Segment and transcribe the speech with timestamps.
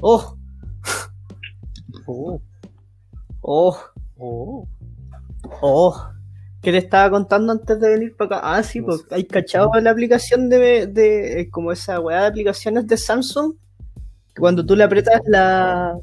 [0.00, 0.36] Oh,
[2.08, 2.40] Oh,
[3.42, 3.76] oh,
[4.18, 4.68] oh.
[5.62, 6.08] oh.
[6.62, 8.56] ¿Qué te estaba contando antes de venir para acá?
[8.56, 9.14] Ah, sí, No pues sé.
[9.14, 13.54] hay cachado la aplicación de, de eh, como esa weá de aplicaciones de Samsung.
[14.34, 15.96] Que cuando tú le apretas la.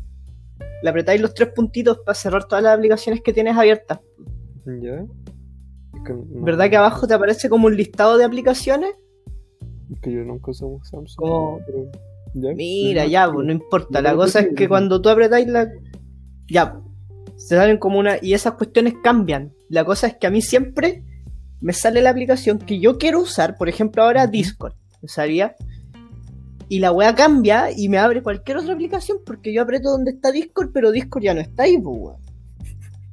[0.82, 4.00] Le apretáis los tres puntitos para cerrar todas las aplicaciones que tienes abiertas.
[4.66, 4.96] ¿Ya?
[5.96, 8.92] Es que no- ¿Verdad que abajo te aparece como un listado de aplicaciones?
[9.94, 11.16] Es que yo nunca uso Samsung.
[11.18, 11.92] Como- pero-
[12.34, 12.54] ¿Ya?
[12.54, 14.00] Mira, ya, pues no importa.
[14.00, 15.70] Yo La cosa es que cuando tú apretáis la.
[16.50, 16.80] Ya,
[17.36, 18.18] se salen como una.
[18.22, 19.54] Y esas cuestiones cambian.
[19.70, 21.04] La cosa es que a mí siempre
[21.62, 23.58] me sale la aplicación que yo quiero usar.
[23.58, 24.74] Por ejemplo, ahora Discord.
[25.02, 25.56] Me salía.
[26.70, 30.32] Y la wea cambia y me abre cualquier otra aplicación porque yo aprieto donde está
[30.32, 32.18] Discord, pero Discord ya no está ahí, pues.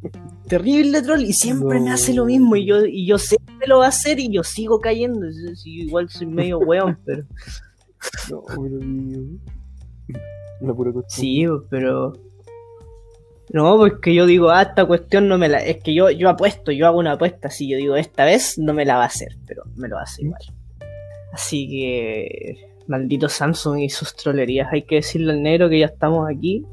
[0.49, 3.79] Terrible troll y siempre me hace lo mismo y yo, y yo sé que lo
[3.79, 5.31] va a hacer y yo sigo cayendo.
[5.31, 7.25] Sí, sí, igual soy medio weón, pero.
[8.31, 8.79] No, pero.
[10.61, 11.07] La pura costumbre.
[11.09, 12.13] Sí, pero.
[13.53, 15.59] No, porque yo digo, ah, esta cuestión no me la.
[15.59, 17.69] Es que yo, yo apuesto, yo hago una apuesta así.
[17.69, 20.43] Yo digo, esta vez no me la va a hacer, pero me lo hace igual.
[21.33, 22.67] Así que.
[22.87, 24.69] Maldito Samsung y sus trolerías.
[24.73, 26.65] Hay que decirle al negro que ya estamos aquí.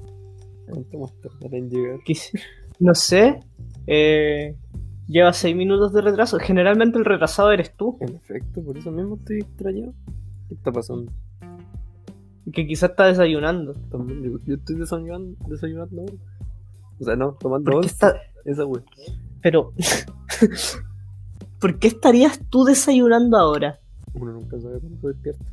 [2.79, 3.39] No sé.
[3.85, 4.55] eh,
[5.07, 6.39] lleva seis minutos de retraso.
[6.39, 7.97] Generalmente el retrasado eres tú.
[8.01, 9.93] En efecto, por eso mismo estoy extrañado.
[10.47, 11.11] ¿Qué está pasando?
[12.51, 13.73] Que quizás está desayunando.
[13.91, 16.05] Yo, yo estoy desayunando, desayunando.
[16.99, 17.89] O sea, no, tomando ¿Por qué once.
[17.89, 18.15] está.?
[18.45, 18.83] Esa wea.
[19.41, 19.73] Pero.
[21.59, 23.79] ¿Por qué estarías tú desayunando ahora?
[24.13, 25.45] Uno nunca sabe cuándo despierta.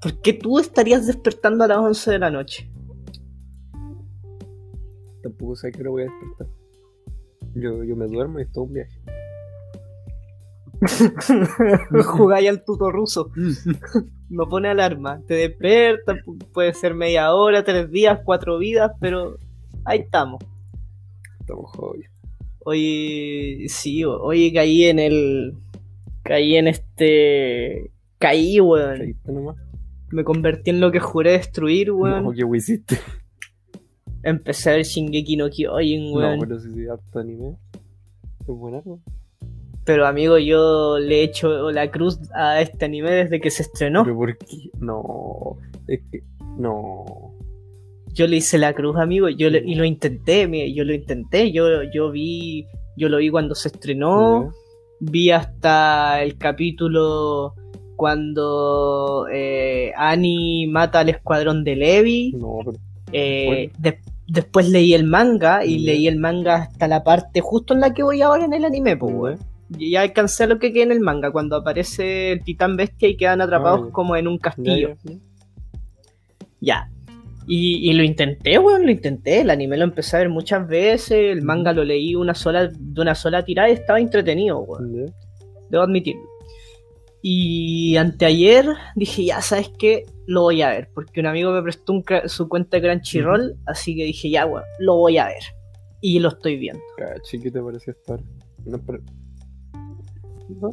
[0.00, 2.70] ¿Por qué tú estarías despertando a las 11 de la noche?
[5.22, 6.46] Tampoco sé qué hora voy a despertar.
[7.54, 8.98] Yo, yo me duermo y es todo un viaje.
[12.04, 13.30] Jugáis al tuto ruso.
[14.28, 15.20] No pone alarma.
[15.26, 19.36] Te despierta, pu- puede ser media hora, tres días, cuatro vidas, pero
[19.84, 20.42] ahí estamos.
[21.40, 22.10] Estamos jodidos.
[22.64, 25.54] Hoy sí, hoy caí en el.
[26.22, 27.90] Caí en este.
[28.18, 29.16] Caí, weón.
[29.24, 29.56] Nomás.
[30.10, 32.24] Me convertí en lo que juré destruir, weón.
[32.24, 32.98] No, ¿qué hiciste?
[34.22, 36.40] Empecé a ver Shingeki no Kyojin, No, weón.
[36.40, 37.56] pero si sí, harto anime.
[38.40, 39.00] Es buenardo.
[39.92, 44.04] Pero amigo, yo le he hecho la cruz a este anime desde que se estrenó.
[44.04, 44.70] Pero ¿por qué?
[44.78, 45.56] No.
[45.88, 46.22] Es que.
[46.56, 47.04] No.
[48.14, 51.50] Yo le hice la cruz, amigo, yo le- y lo intenté, mire, yo lo intenté,
[51.50, 54.52] yo, yo vi, yo lo vi cuando se estrenó,
[55.00, 57.54] vi hasta el capítulo
[57.96, 62.78] cuando eh, Annie mata al escuadrón de Levi, No, pero.
[63.12, 67.80] eh, de- después leí el manga y leí el manga hasta la parte justo en
[67.80, 69.38] la que voy ahora en el anime, pues, weón.
[69.78, 73.08] Y ya alcancé a lo que queda en el manga, cuando aparece el titán bestia
[73.08, 74.96] y quedan atrapados como en un castillo.
[76.60, 76.90] ya.
[77.46, 79.40] Y, y lo intenté, weón, lo intenté.
[79.40, 81.32] El anime lo empecé a ver muchas veces.
[81.32, 85.12] El manga lo leí una sola, de una sola tirada y estaba entretenido, weón.
[85.68, 86.22] Debo admitirlo.
[87.22, 90.06] Y anteayer dije, ya, ¿sabes qué?
[90.26, 90.90] Lo voy a ver.
[90.94, 93.56] Porque un amigo me prestó un su cuenta de Crunchyroll.
[93.66, 95.42] Así que dije, ya, weón, lo voy a ver.
[96.00, 96.82] Y lo estoy viendo.
[97.30, 98.22] ¿qué te pareció ahora?
[98.64, 99.00] No, pero.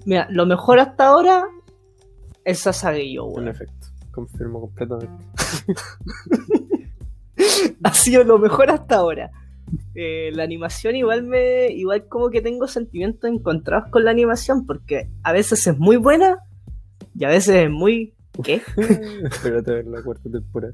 [0.06, 1.46] Mira, lo mejor hasta ahora
[2.44, 3.48] es Sasageyo, En weón.
[3.48, 5.26] efecto, confirmo completamente.
[7.84, 9.32] ha sido lo mejor hasta ahora.
[9.96, 11.70] Eh, la animación igual me.
[11.72, 16.38] igual como que tengo sentimientos encontrados con la animación, porque a veces es muy buena
[17.16, 18.14] y a veces es muy.
[18.44, 18.62] ¿Qué?
[19.24, 20.74] Espérate a ver la cuarta temporada.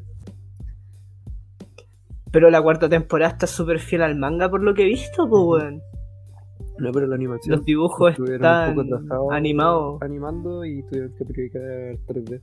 [2.32, 5.42] Pero la cuarta temporada está súper fiel al manga por lo que he visto, pues
[5.64, 5.82] weón.
[6.80, 7.56] No, pero la animación.
[7.56, 10.02] Los dibujos están un poco atrasados animados.
[10.02, 11.62] Animando y tuvieron que priorizar
[12.08, 12.42] 3D.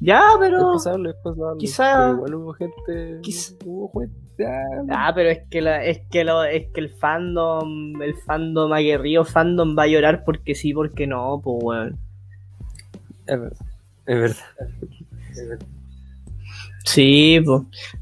[0.00, 0.72] Ya, pero.
[0.72, 1.58] pasable, pasable.
[1.58, 3.18] quizá- Pero igual hubo gente.
[3.22, 4.46] quizá- Hubo gente.
[4.46, 8.72] ah, Ah, pero es que la, es que lo, es que el fandom, el fandom
[8.72, 11.98] aguerrido fandom va a llorar porque sí, porque no, pues weón.
[13.26, 13.66] Es verdad.
[14.06, 14.44] Es verdad.
[15.32, 15.66] Es verdad.
[16.92, 17.38] Sí.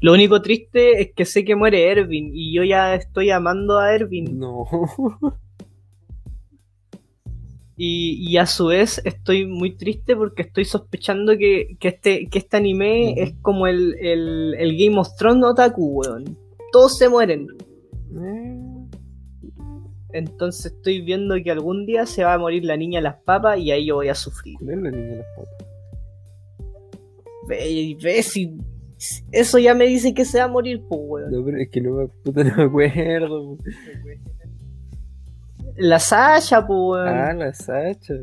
[0.01, 3.93] Lo único triste es que sé que muere Erwin y yo ya estoy amando a
[3.93, 4.37] Erwin.
[4.39, 4.65] No.
[7.81, 12.39] Y, y a su vez estoy muy triste porque estoy sospechando que, que este, que
[12.39, 16.37] este anime es como el, el, el Game of Thrones otaku, weón.
[16.73, 17.47] Todos se mueren.
[18.21, 18.59] Eh,
[20.11, 23.57] Entonces estoy viendo que algún día se va a morir la niña de las papas
[23.57, 24.57] y ahí yo voy a sufrir.
[24.59, 25.67] ¿Cuál es la niña de las patas?
[27.47, 28.57] Ve, ve si
[29.31, 31.31] eso ya me dice que se va a morir, pues, weón.
[31.31, 33.57] No, pero es que no me, puta, no me acuerdo.
[35.77, 37.07] La Sasha, pues, weón.
[37.07, 38.15] Ah, la Sacha.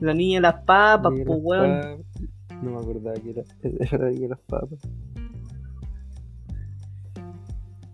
[0.00, 2.04] La niña de las papas, pues weón.
[2.62, 4.78] No me acordaba que era, era la niña de las papas.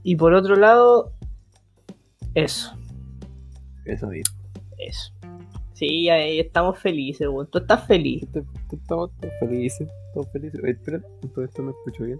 [0.03, 1.13] Y por otro lado,
[2.35, 2.73] eso,
[3.85, 4.35] Eso mismo.
[4.79, 5.13] eso.
[5.75, 7.49] Sí, ahí estamos felices, weón.
[7.51, 8.27] Tú estás feliz.
[8.73, 9.11] Estamos
[9.41, 10.61] felices, todos felices.
[10.63, 11.01] Oye, espera,
[11.33, 12.19] todo esto me escucho bien.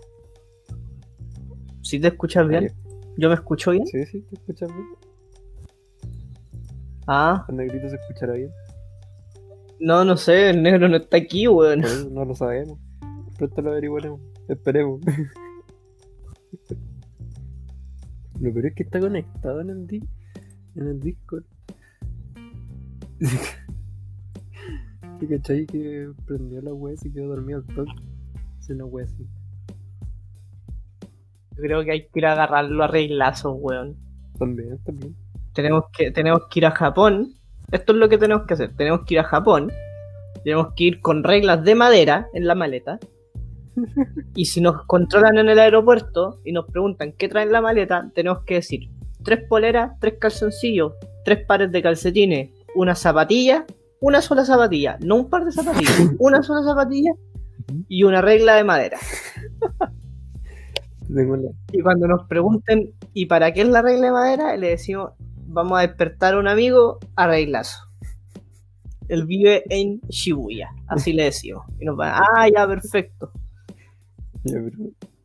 [1.83, 2.73] Si te escuchas bien,
[3.17, 3.87] yo me escucho bien.
[3.87, 4.87] Sí, sí, te escuchas bien.
[7.09, 8.51] Ah, El negrito se escuchará bien.
[9.81, 11.83] no, no sé, el negro no está aquí, weón.
[11.83, 12.79] Eso no lo sabemos.
[13.37, 14.21] Pronto lo averiguaremos.
[14.49, 15.01] Esperemos.
[18.41, 20.01] Lo peor es que está conectado en el, di
[20.77, 21.43] en el Discord.
[25.19, 27.91] ¿Te cachai que prendió la web y quedó dormido al toque?
[28.61, 29.27] Es una web así.
[31.57, 33.97] Yo creo que hay que ir a agarrarlo a reglazos, weón.
[34.39, 35.17] También, también.
[35.55, 37.35] Tenemos que, tenemos que ir a Japón.
[37.73, 38.77] Esto es lo que tenemos que hacer.
[38.77, 39.73] Tenemos que ir a Japón.
[40.45, 43.01] Tenemos que ir con reglas de madera en la maleta.
[44.35, 48.11] Y si nos controlan en el aeropuerto y nos preguntan qué traen en la maleta,
[48.15, 48.89] tenemos que decir
[49.25, 50.93] tres poleras, tres calzoncillos,
[51.25, 53.67] tres pares de calcetines, una zapatilla,
[54.01, 57.13] una sola zapatilla, no un par de zapatillas, una sola zapatilla
[57.89, 58.99] y una regla de madera.
[61.73, 64.57] Y cuando nos pregunten, ¿y para qué es la regla de madera?
[64.57, 65.13] Le decimos,
[65.47, 67.81] vamos a despertar a un amigo a reglazo.
[69.09, 71.65] Él vive en Shibuya, así le decimos.
[71.81, 73.33] Y nos va, ah, ya, perfecto.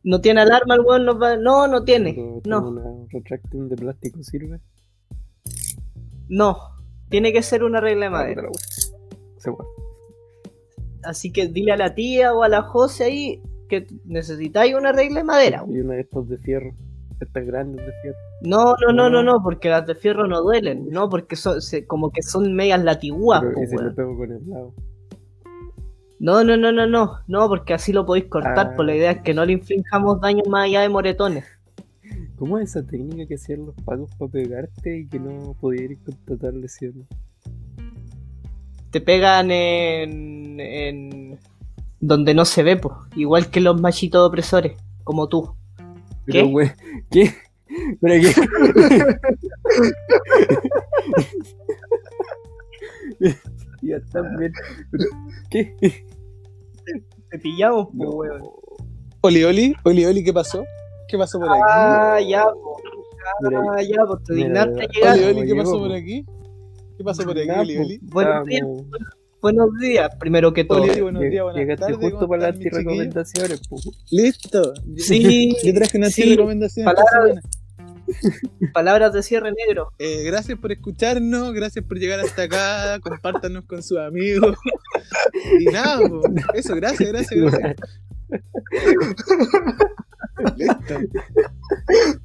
[0.02, 1.04] ¿No tiene alarma el weón?
[1.04, 2.40] Nos va, no, no tiene.
[2.46, 4.60] No, retracting de plástico sirve.
[6.28, 6.73] no.
[7.10, 8.42] Tiene que ser una regla de Ah, madera.
[11.02, 15.18] Así que dile a la tía o a la Jose ahí que necesitáis una regla
[15.20, 15.64] de madera.
[15.68, 16.72] Y una de estas de fierro.
[17.20, 18.16] Estas grandes de fierro.
[18.42, 20.88] No, no, no, no, no, porque las de fierro no duelen.
[20.90, 23.42] No, porque son, como que son medias latiguas.
[23.42, 24.74] Con el lado.
[26.20, 28.72] No, no, no, no, no, no, porque así lo podéis cortar, Ah.
[28.76, 31.44] pues la idea es que no le infringamos daños más allá de moretones.
[32.44, 35.98] ¿Cómo es esa técnica que hacían los pagos para pegarte y que no podías ir
[36.04, 37.06] contratar lesiones?
[38.90, 41.38] Te pegan en, en
[42.00, 45.54] donde no se ve, pues, igual que los machitos opresores, como tú.
[46.26, 46.50] Pero, ¿Qué?
[46.50, 46.70] güey,
[47.10, 47.32] ¿qué?
[48.02, 48.34] ¿Pero qué?
[53.80, 54.52] ya está bien.
[54.90, 55.04] Pero,
[55.48, 55.74] ¿Qué?
[57.30, 58.10] Te pillamos, pues, No.
[58.10, 58.42] weón.
[59.22, 60.62] Oli, Oli, Oli, Oli, ¿qué pasó?
[61.08, 61.60] ¿Qué pasó por aquí?
[61.68, 62.76] Ah, ya, pues,
[63.42, 65.14] Mira, ah, ya, pues te dignaste llegar.
[65.18, 65.94] Oli, Oli, ¿qué pasó por po.
[65.94, 66.24] aquí?
[66.98, 67.82] ¿Qué pasó por aquí, Oli, po.
[67.82, 67.98] Oli?
[68.02, 68.86] Buenos días, Estábamos-
[69.40, 70.82] buenos días, primero que todo.
[70.82, 73.76] Oli, buenos días, buenas Llegaste tardes, justo ¿cómo para las recomendaciones, po.
[74.10, 74.72] Listo.
[74.96, 77.44] Sí, Yo traje una sí, recomendación palabras-
[78.74, 79.90] palabras de cierre negro.
[79.98, 84.56] Eh, gracias por escucharnos, gracias por llegar hasta acá, compártanos con sus amigos.
[85.60, 86.20] Y nada, po.
[86.54, 87.76] eso, gracias, gracias, gracias.
[90.56, 90.94] Listo.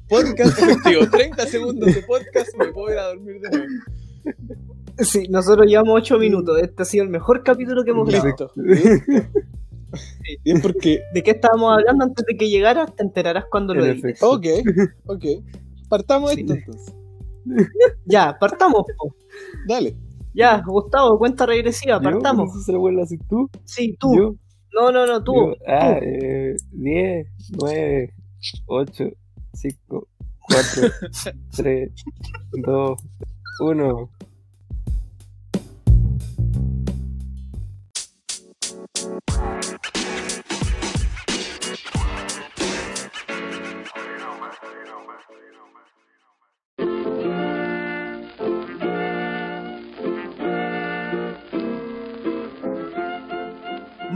[0.08, 3.66] Podcast efectivo, 30 segundos de podcast, me puedo ir a dormir de nuevo.
[4.98, 6.58] Sí, nosotros llevamos ocho minutos.
[6.60, 8.52] Este ha sido el mejor capítulo que hemos grabado.
[10.44, 11.00] Bien, porque.
[11.14, 12.94] ¿De qué estábamos hablando antes de que llegaras?
[12.94, 14.30] Te enterarás cuando lo efecto.
[14.30, 14.46] Ok,
[15.06, 15.24] ok.
[15.88, 16.40] Partamos Sí.
[16.40, 16.94] esto entonces.
[18.04, 18.84] Ya, partamos.
[18.98, 19.14] po.
[19.66, 19.96] Dale.
[20.34, 22.02] Ya, Gustavo, cuenta regresiva, ¿Yo?
[22.02, 22.46] partamos.
[22.48, 23.50] ¿No sé si se lo vuelvo a hacer tú?
[23.64, 24.16] Sí, tú.
[24.16, 24.34] ¿Yo?
[24.72, 25.34] No, no, no, tú.
[25.34, 26.04] Yo, ah, tú.
[26.06, 27.26] eh, 10,
[27.58, 28.14] 9,
[28.66, 29.04] 8,
[29.54, 30.08] 5,
[30.40, 30.88] 4,
[31.56, 31.92] 3,
[32.52, 32.98] 2,
[33.60, 34.10] 1.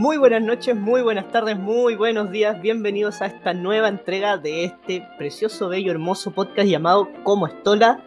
[0.05, 2.61] Muy buenas noches, muy buenas tardes, muy buenos días.
[2.61, 8.05] Bienvenidos a esta nueva entrega de este precioso, bello, hermoso podcast llamado Como Estola.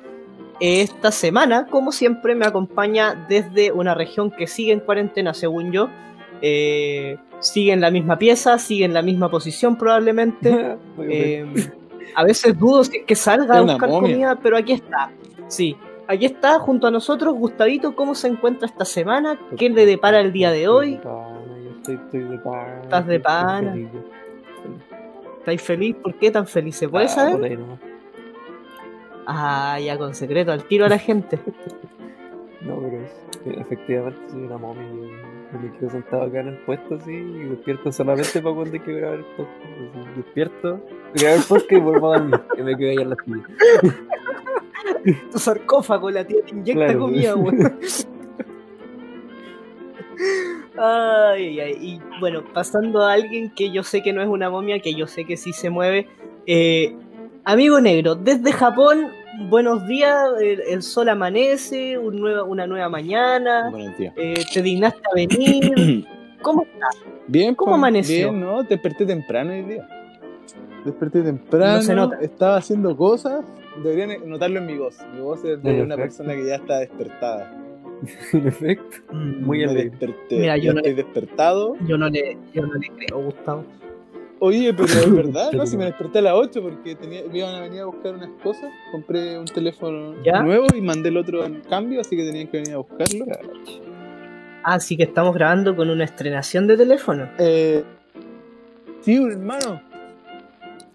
[0.60, 5.90] Esta semana, como siempre, me acompaña desde una región que sigue en cuarentena, según yo.
[6.44, 10.78] Eh, sigue en la misma pieza, sigue en la misma posición probablemente.
[11.00, 11.48] Eh,
[12.16, 14.12] a veces dudo si es que salga a buscar momia.
[14.12, 15.10] comida, pero aquí está.
[15.48, 15.76] Sí,
[16.08, 17.96] aquí está junto a nosotros Gustavito.
[17.96, 19.40] ¿Cómo se encuentra esta semana?
[19.58, 21.00] ¿Qué le depara el día de hoy?
[21.88, 22.82] Estoy, estoy de pana.
[22.84, 23.90] Estás de feliz.
[25.40, 25.96] ¿Estáis feliz?
[26.04, 26.76] ¿Por qué tan feliz?
[26.76, 27.36] ¿Se puede Ah, saber?
[27.36, 27.80] por ahí nomás.
[29.26, 31.40] Ah, ya con secreto, al tiro a la gente.
[32.60, 34.84] No, pero es- efectivamente soy una momia.
[34.84, 35.06] Yo,
[35.54, 38.80] yo me quedo sentado acá en el puesto así y despierto solamente para cuando hay
[38.82, 39.58] que grabar el podcast.
[39.64, 40.80] Así, despierto,
[41.14, 42.42] grabo el podcast y vuelvo a dormir.
[42.58, 43.48] Y me quedo ahí en la silla.
[45.32, 47.00] Tu sarcófago, la tía te inyecta Claro.
[47.00, 47.78] comida, weón.
[50.78, 54.80] Ay, ay, y bueno, pasando a alguien que yo sé que no es una momia,
[54.80, 56.08] que yo sé que sí se mueve.
[56.46, 56.96] eh,
[57.44, 59.08] amigo negro, desde Japón,
[59.50, 63.70] buenos días, el, el sol amanece, un nueva- una nueva mañana,
[64.16, 66.06] eh, te dignaste a venir.
[66.42, 66.96] ¿Cómo estás?
[67.28, 68.30] Bien, ¿Cómo pues, amaneció?
[68.32, 68.64] Bien, ¿no?
[68.64, 69.88] Desperté temprano hoy día.
[70.86, 71.76] Desperté temprano.
[71.78, 72.18] No se nota.
[72.22, 73.44] Estaba haciendo cosas.
[73.84, 74.98] Deberían notarlo en mi voz.
[75.14, 77.52] Mi voz es de una persona que ya está despertada.
[78.34, 78.98] En efecto.
[79.14, 79.90] Muy Me alegre.
[79.90, 80.40] desperté.
[80.40, 81.76] Mira, ya yo no- estoy despertado.
[81.88, 83.66] Yo no le, yo no le creo, Gustavo.
[84.40, 85.66] Oye, pero es verdad, ¿no?
[85.66, 88.30] Si me desperté a las 8 porque tenía, me iban a venir a buscar unas
[88.44, 88.70] cosas.
[88.92, 90.44] Compré un teléfono ¿Ya?
[90.44, 93.26] nuevo y mandé el otro en cambio, así que tenían que venir a buscarlo.
[94.64, 97.28] Ah, sí que estamos grabando con una estrenación de teléfono.
[97.40, 97.84] Eh,
[99.02, 99.82] sí, hermano.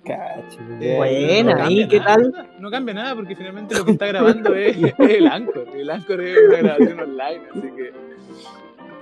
[0.05, 0.59] Cacho.
[0.81, 2.49] Eh, Buena, no ¿y cambia qué nada, tal?
[2.59, 5.69] No cambia nada porque finalmente lo que está grabando es, es el Anchor.
[5.75, 7.93] El Anchor es una grabación online, así que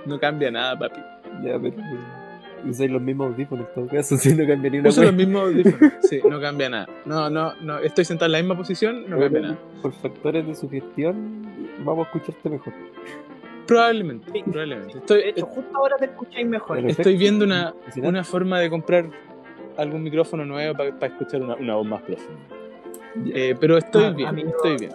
[0.05, 0.99] no cambia nada, papi.
[1.43, 1.75] Ya, pero.
[2.63, 5.93] Usáis los mismos audífonos en todo caso, si no cambiaría una Uso los mismos audífonos.
[6.03, 6.87] Sí, no cambia nada.
[7.05, 7.79] No, no, no.
[7.79, 9.57] Estoy sentado en la misma posición, no cambia nada.
[9.81, 11.47] Por factores de sugestión,
[11.83, 12.73] vamos a escucharte mejor.
[13.65, 14.43] Probablemente, Sí.
[14.43, 14.93] probablemente.
[14.93, 16.77] De Estoy, hecho, justo ahora te escucháis mejor.
[16.87, 19.05] Estoy viendo una, una forma de comprar
[19.77, 22.39] algún micrófono nuevo para, escuchar una, una voz más profunda.
[23.33, 24.49] Eh, pero estoy Ah, bien, amigo.
[24.49, 24.91] estoy bien.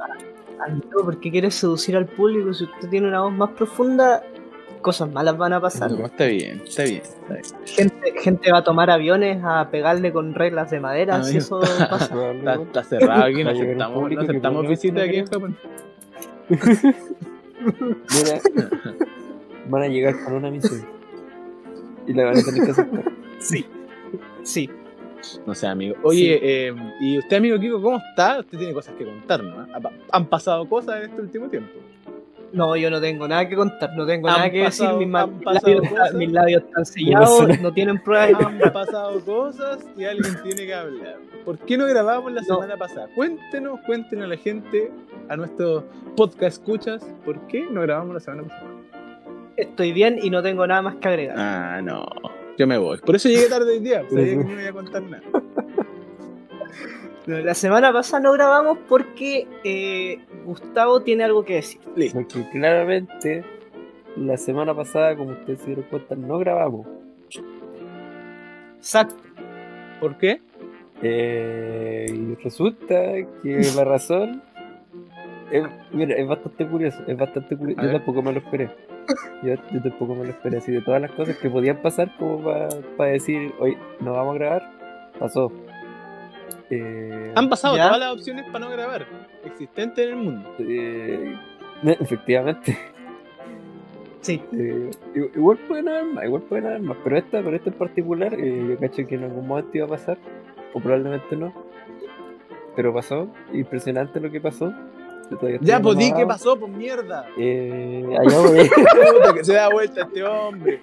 [0.67, 2.53] Amigo, ¿por qué quieres seducir al público?
[2.55, 4.23] Si usted tiene una voz más profunda,
[4.81, 5.91] cosas malas van a pasar.
[5.91, 7.45] No, está bien, está bien, está bien.
[7.67, 12.33] Gente, gente va a tomar aviones a pegarle con reglas de madera, si eso pasa.
[12.33, 15.17] Está, está cerrado aquí, no Va a llegar un aceptamos, público no aceptamos visitas aquí
[15.17, 15.27] en.
[15.27, 15.57] Japón.
[17.69, 18.41] Mira,
[19.69, 20.87] van a llegar con una misión.
[22.07, 23.13] Y la van a tener que aceptar.
[23.41, 23.67] Sí.
[24.47, 24.71] Sí.
[25.45, 25.97] No sé, amigo.
[26.03, 26.39] Oye,
[26.69, 28.39] eh, ¿y usted, amigo Kiko, cómo está?
[28.41, 29.69] Usted tiene cosas que contarnos.
[29.69, 29.91] ¿no?
[30.13, 31.73] Han pasado cosas en este último tiempo.
[32.53, 35.09] No, yo no tengo nada que contar, no tengo nada que pasado- decir.
[35.09, 38.41] Mis, labios, mis labios están sellados, no tienen pruebas.
[38.47, 41.17] Han pasado cosas y alguien tiene que hablar.
[41.45, 42.47] ¿Por qué no grabamos la No.
[42.47, 43.09] semana pasada?
[43.17, 44.93] Cuéntenos, cuéntenos a la gente,
[45.29, 45.83] a nuestros
[46.17, 48.71] podcast escuchas, ¿por qué no grabamos la semana pasada?
[49.57, 51.37] Estoy bien y no tengo nada más que agregar.
[51.39, 52.07] Ah, no.
[52.59, 52.99] Yo me voy.
[52.99, 54.03] Por eso llegué tarde hoy día.
[54.09, 55.23] Sabía que no me iba a contar nada.
[57.27, 61.81] La semana pasada no grabamos porque eh, Gustavo tiene algo que decir.
[61.97, 62.21] Listo.
[62.21, 63.45] Porque claramente,
[64.17, 66.87] la semana pasada, como ustedes se dieron cuenta, no grabamos.
[68.77, 69.17] Exacto.
[70.01, 70.41] ¿Por qué?
[71.03, 72.95] Eh, y resulta
[73.43, 74.43] que la razón
[75.51, 77.81] es, mira, es bastante curioso, es bastante curioso.
[77.81, 77.97] A Yo ver.
[77.99, 78.71] tampoco me lo esperé.
[79.43, 80.59] Yo, yo tampoco me lo esperé.
[80.59, 82.43] Así de todas las cosas que podían pasar como
[82.97, 84.71] para decir, hoy no vamos a grabar,
[85.19, 85.53] pasó.
[86.71, 87.85] Eh, Han pasado ¿Ya?
[87.87, 89.07] todas las opciones para no grabar
[89.45, 90.51] existentes en el mundo.
[90.59, 91.35] eh,
[92.01, 92.77] efectivamente.
[94.23, 94.43] Sí.
[94.53, 94.91] Eh,
[95.37, 98.67] igual pueden haber más, igual pueden haber más, pero esta, pero esta en particular, eh,
[98.71, 100.19] yo cacho que en algún momento iba a pasar,
[100.75, 101.53] o probablemente no,
[102.75, 104.73] pero pasó, impresionante lo que pasó.
[105.61, 107.27] Ya, pues di qué pasó, pues mierda.
[107.37, 108.69] Eh, allá voy,
[109.13, 110.81] Puta, que se da vuelta este hombre.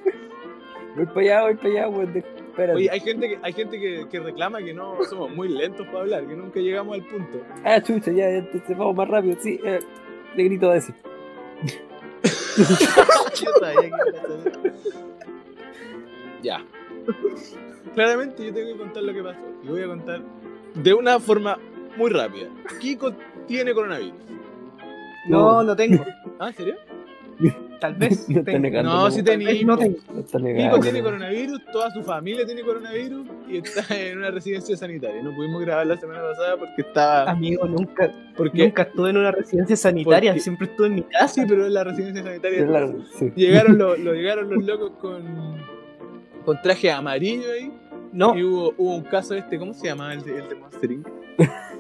[0.96, 2.74] voy para allá, voy para allá, weón, espérate.
[2.74, 6.00] Oye, hay gente que, hay gente que, que reclama que no somos muy lentos para
[6.00, 7.42] hablar, que nunca llegamos al punto.
[7.64, 9.80] Ah, chucha, ya, ya, entonces vamos más rápido, sí, eh,
[10.36, 10.96] le grito a decir.
[16.42, 16.64] Ya.
[17.94, 19.40] Claramente yo tengo que contar lo que pasó.
[19.64, 20.22] Y voy a contar
[20.76, 21.58] de una forma
[21.98, 22.48] muy rápida.
[22.80, 23.14] Kiko
[23.48, 24.14] tiene coronavirus.
[25.28, 26.04] No, no tengo.
[26.40, 26.76] ¿Ah, en serio?
[27.80, 28.30] Tal vez.
[28.30, 28.60] No tengo.
[28.60, 28.92] negando.
[28.94, 29.66] No, si Tal vez tenía.
[29.66, 29.98] no tengo.
[30.08, 31.06] No Kiko tiene no.
[31.06, 35.22] coronavirus, toda su familia tiene coronavirus y está en una residencia sanitaria.
[35.22, 37.30] No pudimos grabar la semana pasada porque estaba.
[37.32, 41.28] Amigo, nunca, Porque, nunca estuve en una residencia sanitaria, Porque- siempre estuve en mi casa.
[41.28, 42.66] sí, pero en la residencia sanitaria.
[42.66, 43.32] La- sí.
[43.36, 45.24] Llegaron los, lo- llegaron los locos con,
[46.46, 47.72] con traje amarillo ahí.
[48.14, 50.92] No, Y hubo, hubo un caso este, ¿cómo se llamaba el de, el de Monster
[50.92, 51.08] Inc?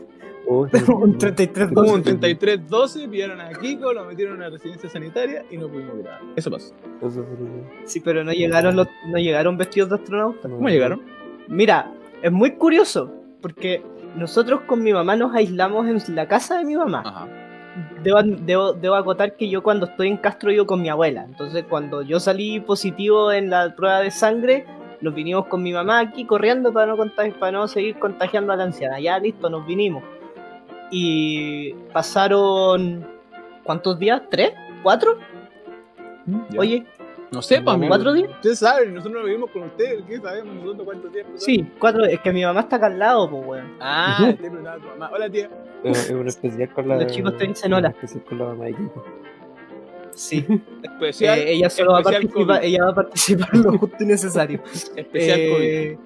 [0.46, 2.12] Oh, un 33 Hubo un Sí.
[2.12, 6.22] 33-12, pillaron a Kiko, lo metieron a una residencia sanitaria y no pudimos grabar.
[6.36, 6.74] Eso pasó.
[7.02, 10.50] Eso fue- Sí, pero no llegaron los, no llegaron vestidos de astronauta.
[10.50, 11.02] ¿Cómo llegaron?
[11.48, 13.82] Mira, es muy curioso, porque
[14.16, 17.04] nosotros con mi mamá nos aislamos en la casa de mi mamá.
[17.06, 17.28] Ajá.
[18.04, 21.24] Debo, debo, debo acotar que yo cuando estoy en Castro vivo con mi abuela.
[21.24, 24.66] Entonces cuando yo salí positivo en la prueba de sangre,
[25.02, 26.98] nos vinimos con mi mamá aquí corriendo para no,
[27.40, 29.00] para no seguir contagiando a la anciana.
[29.00, 30.04] Ya listo, nos vinimos.
[30.96, 33.04] Y pasaron...
[33.64, 34.22] ¿Cuántos días?
[34.30, 34.52] ¿Tres?
[34.84, 35.18] ¿Cuatro?
[36.28, 36.60] Ya.
[36.60, 36.86] Oye,
[37.32, 37.90] no sé, pues, amigo.
[37.90, 38.30] ¿Cuatro días?
[38.30, 40.04] Ustedes saben, nosotros no vivimos con ustedes.
[40.08, 41.26] ¿Qué sabemos nosotros cuántos días?
[41.36, 42.06] sí, cuatro.
[42.06, 43.78] Es que mi mamá está acá al lado, pues, weón.
[43.80, 45.10] Ah, te preguntaba a tu mamá.
[45.12, 45.50] Hola, tía.
[45.84, 46.98] Es es un especial con la.
[46.98, 47.90] Los chicos te dicen hola.
[47.90, 49.06] especial con la mamá de Kiko.
[50.15, 50.46] Sí.
[50.84, 51.39] Especial.
[51.39, 52.67] Eh, ella solo va a participar, COVID.
[52.67, 54.62] ella va a participar en lo justo y necesario.
[54.96, 55.98] Especial Eh,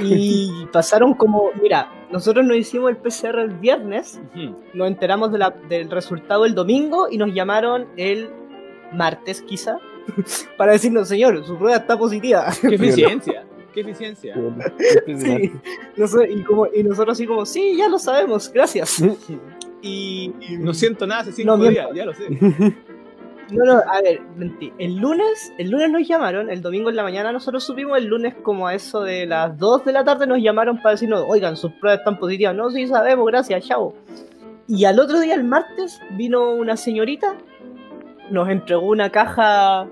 [0.00, 4.20] y pasaron como, mira, nosotros nos hicimos el PCR el viernes.
[4.34, 4.56] Ujú.
[4.74, 8.28] nos enteramos de la- del resultado el domingo y nos llamaron el
[8.92, 9.78] martes quizá
[10.58, 12.46] para decirnos, señor, su prueba está positiva.
[12.60, 13.44] Qué eficiencia.
[13.72, 14.34] Qué eficiencia.
[15.06, 15.52] Sí.
[16.30, 19.02] Y, como, y nosotros así como, sí, ya lo sabemos, gracias.
[19.82, 21.94] Y, y- No siento nada hace cinco No, días, miento.
[21.94, 22.76] ya lo sé.
[23.50, 24.72] No, no, a ver, mentí.
[24.78, 28.34] El lunes, el lunes nos llamaron, el domingo en la mañana nosotros supimos, el lunes
[28.42, 31.72] como a eso de las 2 de la tarde nos llamaron para decirnos, oigan, sus
[31.72, 32.56] pruebas están positivas.
[32.56, 33.94] No, sí sabemos, gracias, chao.
[34.66, 37.36] Y al otro día, el martes, vino una señorita,
[38.30, 39.86] nos entregó una caja,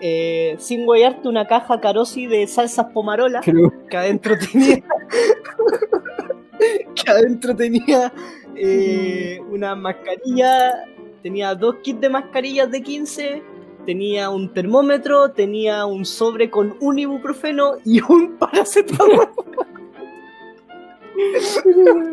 [0.00, 4.76] eh, sin guayarte, una caja carosi de salsas pomarola, Creo que adentro tenía...
[6.94, 8.12] que adentro tenía
[8.54, 10.84] eh, una mascarilla,
[11.22, 13.42] tenía dos kits de mascarillas de 15,
[13.86, 19.28] tenía un termómetro, tenía un sobre con un ibuprofeno y un paracetamol.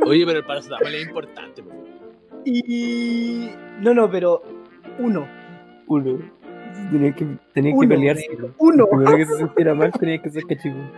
[0.06, 1.64] Oye, pero el paracetamol es importante.
[1.64, 1.70] po.
[2.46, 3.50] Y...
[3.82, 4.42] No, no, pero
[5.00, 5.28] uno.
[5.88, 6.20] uno.
[6.92, 8.28] Tenía que, tenía que Uno, pelearse.
[8.30, 8.88] negro, uno.
[8.88, 10.90] Primero que se sintiera mal tenía que ser cachipún.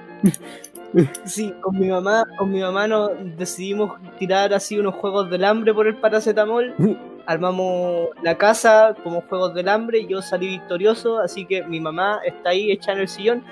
[1.25, 5.73] Sí, con mi mamá, con mi mamá nos decidimos tirar así unos juegos del hambre
[5.73, 6.73] por el paracetamol.
[7.25, 12.19] Armamos la casa como juegos del hambre y yo salí victorioso, así que mi mamá
[12.25, 13.43] está ahí hecha en el sillón.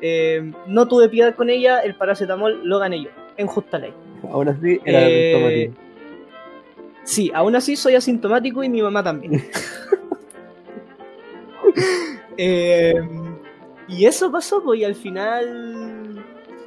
[0.00, 3.92] Eh, no tuve piedad con ella, el paracetamol lo gané yo, en justa ley.
[4.30, 5.74] Aún así era Eh, automático.
[7.04, 9.42] Sí, aún así soy asintomático y mi mamá también.
[12.40, 12.94] Eh,
[13.88, 15.97] y eso pasó, pues, y al final,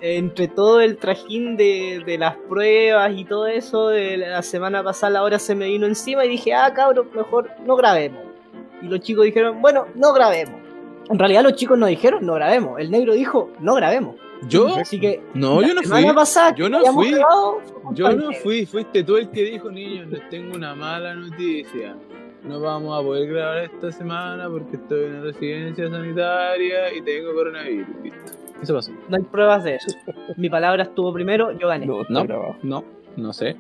[0.02, 5.12] entre todo el trajín de, de las pruebas y todo eso, de la semana pasada
[5.14, 8.22] la hora se me vino encima y dije, ah, cabrón, mejor no grabemos.
[8.82, 10.60] Y los chicos dijeron, bueno, no grabemos.
[11.10, 12.80] En realidad los chicos no dijeron, no grabemos.
[12.80, 14.16] El negro dijo, no grabemos.
[14.48, 14.68] ¿Yo?
[14.76, 16.04] Así que No, yo no fui.
[16.14, 17.12] pasada Yo no fui.
[17.12, 17.62] grabado,
[17.94, 21.96] Yo no fui, fuiste tú el que dijo, niños, les tengo una mala noticia.
[22.44, 27.34] No vamos a poder grabar esta semana porque estoy en una residencia sanitaria y tengo
[27.34, 27.88] coronavirus.
[28.62, 28.92] Eso pasó.
[29.10, 29.98] No hay pruebas de eso.
[30.38, 31.86] Mi palabra estuvo primero, yo gané.
[31.86, 32.24] No, No.
[32.24, 32.56] grabado.
[32.64, 32.84] No,
[33.18, 33.56] no sé.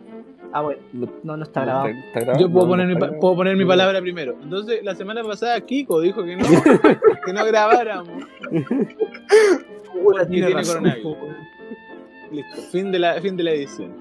[0.54, 0.82] Ah, bueno,
[1.24, 1.88] No, no, está grabado.
[1.88, 2.40] está grabado.
[2.40, 4.36] Yo puedo No, poner, no mi, puedo poner mi palabra primero.
[4.44, 6.44] Entonces, la semana pasada Kiko dijo que no,
[7.26, 8.10] que no grabáramos.
[10.30, 11.18] Tiene tiene coronavirus.
[12.32, 13.94] Listo, fin de la, fin de la edición.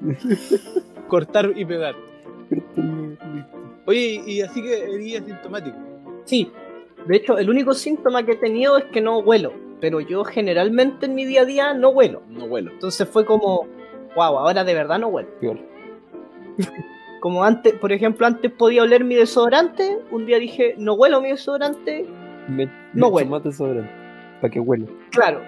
[1.08, 1.94] Cortar y pegar.
[3.86, 5.76] Oye, y, y así que eres asintomático.
[6.24, 6.50] Sí,
[7.06, 9.52] de hecho, el único síntoma que he tenido es que no huelo.
[9.80, 12.22] Pero yo generalmente en mi día a día no huelo.
[12.28, 12.72] No huelo.
[12.72, 13.66] Entonces fue como,
[14.16, 15.28] wow, ahora de verdad no huelo.
[15.40, 15.58] Peor.
[17.20, 19.98] Como antes, por ejemplo, antes podía oler mi desodorante.
[20.10, 22.06] Un día dije, no huelo mi desodorante.
[22.48, 23.90] Me, No tomate sobrante.
[24.40, 24.86] Para que huela.
[25.10, 25.42] Claro,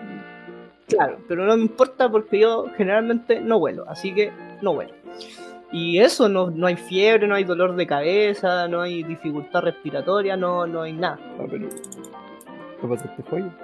[0.89, 3.89] claro, pero no me importa porque yo generalmente no huelo.
[3.89, 4.95] Así que no huelo.
[5.73, 10.37] Y eso, no, no hay fiebre, no hay dolor de cabeza, no hay dificultad respiratoria,
[10.37, 11.19] no, no hay nada.
[11.39, 11.69] Ah, pero.
[12.81, 13.57] ¿Qué pasaste joya?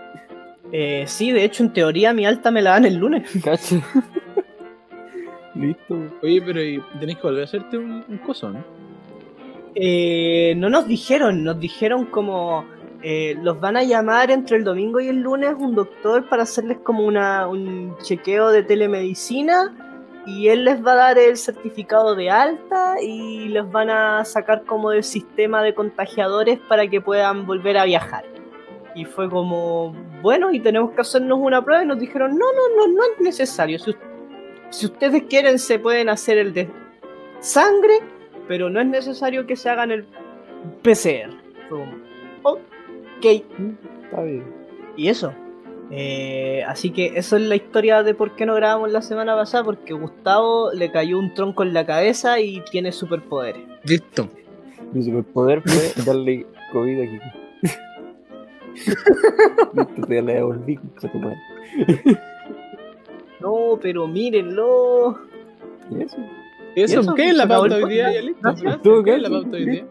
[0.73, 3.31] Eh, sí, de hecho, en teoría mi alta me la dan el lunes.
[3.45, 3.77] Cacha.
[5.55, 5.97] Listo.
[6.23, 8.63] Oye, pero y tenés que volver a hacerte un, un coso, ¿no?
[9.75, 12.65] Eh, no nos dijeron, nos dijeron como
[13.03, 16.79] eh, los van a llamar entre el domingo y el lunes un doctor para hacerles
[16.79, 19.75] como una, un chequeo de telemedicina
[20.27, 24.65] y él les va a dar el certificado de alta y les van a sacar
[24.65, 28.25] como del sistema de contagiadores para que puedan volver a viajar.
[28.97, 32.77] Y fue como, bueno, y tenemos que hacernos una prueba y nos dijeron, no, no,
[32.77, 33.79] no, no es necesario.
[33.79, 33.95] Si,
[34.71, 36.69] si ustedes quieren se pueden hacer el de
[37.41, 38.01] sangre,
[38.49, 40.05] pero no es necesario que se hagan el
[40.83, 41.31] PCR.
[41.69, 41.93] Fue como,
[42.43, 43.25] ok.
[44.05, 44.45] Está bien.
[44.97, 45.33] Y eso.
[45.91, 49.63] Eh, así que eso es la historia de por qué no grabamos la semana pasada,
[49.63, 53.63] porque Gustavo le cayó un tronco en la cabeza y tiene superpoderes.
[53.85, 54.29] Listo.
[54.93, 57.25] Mi superpoder fue darle COVID a Kiko.
[57.25, 57.46] Listo,
[60.09, 61.39] te la devolví, tu madre.
[63.39, 65.19] No, pero mírenlo.
[65.91, 66.17] ¿Y eso?
[66.75, 67.01] ¿Eso?
[67.01, 67.15] eso?
[67.15, 68.11] ¿Qué es la pauta hoy día?
[68.83, 69.87] Todo ¿Qué es la pauta hoy día?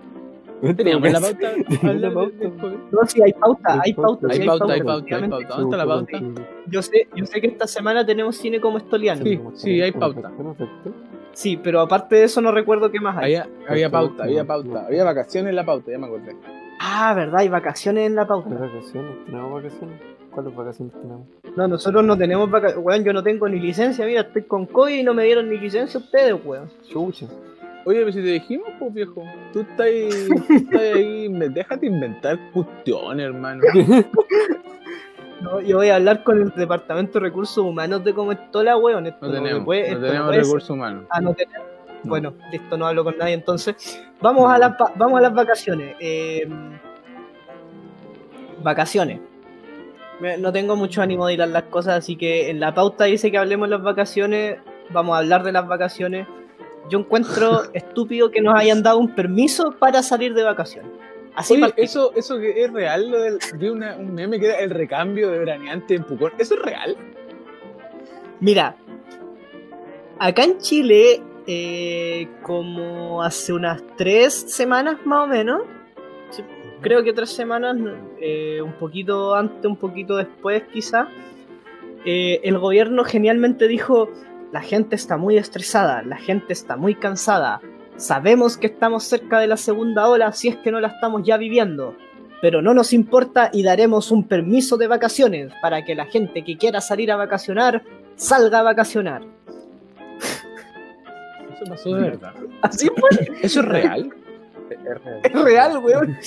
[0.76, 1.54] Teníamos la pauta.
[2.92, 4.28] No, sí, hay pauta, hay pauta.
[4.32, 5.48] Hay pauta, hay pauta, hay pauta.
[5.48, 6.20] ¿Dónde está la pauta?
[6.68, 9.24] Yo sé, yo sé que esta semana tenemos cine como estoliano.
[9.24, 10.32] Sí, sí, hay pauta.
[10.36, 10.94] Perfecto.
[11.34, 13.36] Sí, pero aparte de eso no recuerdo qué más hay.
[13.36, 14.86] Había, había pauta, había pauta.
[14.88, 16.36] Había vacaciones en la pauta, ya me acordé.
[16.88, 18.50] Ah, verdad, hay vacaciones en la ¿Qué pauta.
[18.50, 19.26] vacaciones?
[19.26, 20.00] ¿Tenemos vacaciones?
[20.32, 21.28] ¿Cuáles vacaciones tenemos?
[21.56, 22.86] No, nosotros no tenemos vacaciones.
[22.86, 24.06] Weón, yo no tengo ni licencia.
[24.06, 26.70] Mira, estoy con COVID y no me dieron ni licencia ustedes, weón.
[26.90, 27.26] Chucha.
[27.86, 30.10] Oye, pero si te dijimos, pues viejo, tú estás ahí,
[30.50, 33.62] estás ahí me- déjate inventar cuestiones, hermano.
[35.42, 38.64] No, yo voy a hablar con el Departamento de Recursos Humanos de cómo es toda
[38.64, 39.06] la weón.
[39.06, 41.06] Esto No tenemos, puede- no tenemos recursos humanos.
[41.10, 41.68] Ah, no tenemos.
[42.08, 44.02] Bueno, listo, no hablo con nadie entonces.
[44.22, 45.96] Vamos a las, va- vamos a las vacaciones.
[46.00, 46.48] Eh,
[48.64, 49.20] vacaciones.
[50.40, 53.32] No tengo mucho ánimo de ir a las cosas, así que en la pauta dice
[53.32, 54.58] que hablemos de las vacaciones.
[54.92, 56.28] Vamos a hablar de las vacaciones.
[56.90, 60.92] Yo encuentro estúpido que nos hayan dado un permiso para salir de vacaciones.
[61.36, 64.60] Así Oye, eso, eso que es real, lo del, vi una- un meme que era
[64.60, 66.32] el recambio de veraneante en Pucón.
[66.38, 66.96] ¿Eso es real?
[68.40, 68.78] Mira,
[70.18, 75.62] acá en Chile, eh, como hace unas tres semanas más o menos,
[76.82, 77.78] creo que tres semanas,
[78.20, 81.08] eh, un poquito antes, un poquito después quizá,
[82.06, 84.10] eh, el gobierno genialmente dijo,
[84.52, 87.62] la gente está muy estresada, la gente está muy cansada,
[87.96, 91.38] sabemos que estamos cerca de la segunda ola si es que no la estamos ya
[91.38, 91.96] viviendo.
[92.42, 96.58] Pero no nos importa y daremos un permiso de vacaciones para que la gente que
[96.58, 97.82] quiera salir a vacacionar
[98.16, 99.35] salga a vacacionar.
[101.66, 102.34] Eso pasó de verdad.
[102.62, 103.10] Así fue.
[103.42, 104.10] ¿Eso es real?
[105.24, 105.78] Es real.
[105.80, 106.18] Weón.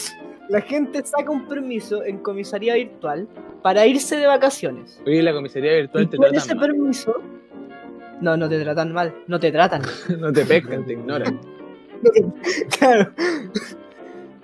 [0.48, 3.28] La gente saca un permiso en comisaría virtual
[3.62, 5.00] para irse de vacaciones.
[5.06, 6.66] Oye, la comisaría Y virtual te por ese tratan mal.
[6.70, 7.22] permiso.
[8.20, 9.14] No, no te tratan mal.
[9.26, 9.82] No te tratan.
[10.18, 11.38] No te pescan, te ignoran.
[12.78, 13.12] claro.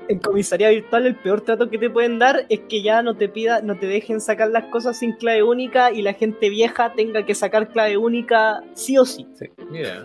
[0.09, 3.29] En comisaría virtual el peor trato que te pueden dar es que ya no te
[3.31, 7.25] pida, no te dejen sacar las cosas sin clave única y la gente vieja tenga
[7.25, 9.27] que sacar clave única sí o sí.
[9.71, 10.03] Mira,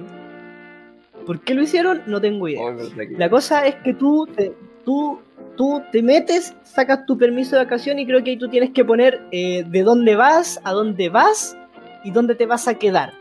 [1.30, 2.02] ¿Por qué lo hicieron?
[2.08, 2.60] No tengo idea.
[2.60, 2.76] Oh,
[3.12, 4.52] La cosa es que tú te,
[4.84, 5.20] tú,
[5.56, 8.84] tú te metes, sacas tu permiso de vacación y creo que ahí tú tienes que
[8.84, 11.56] poner eh, de dónde vas, a dónde vas
[12.04, 13.14] y dónde te vas a quedar.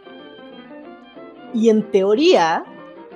[1.53, 2.65] Y en teoría,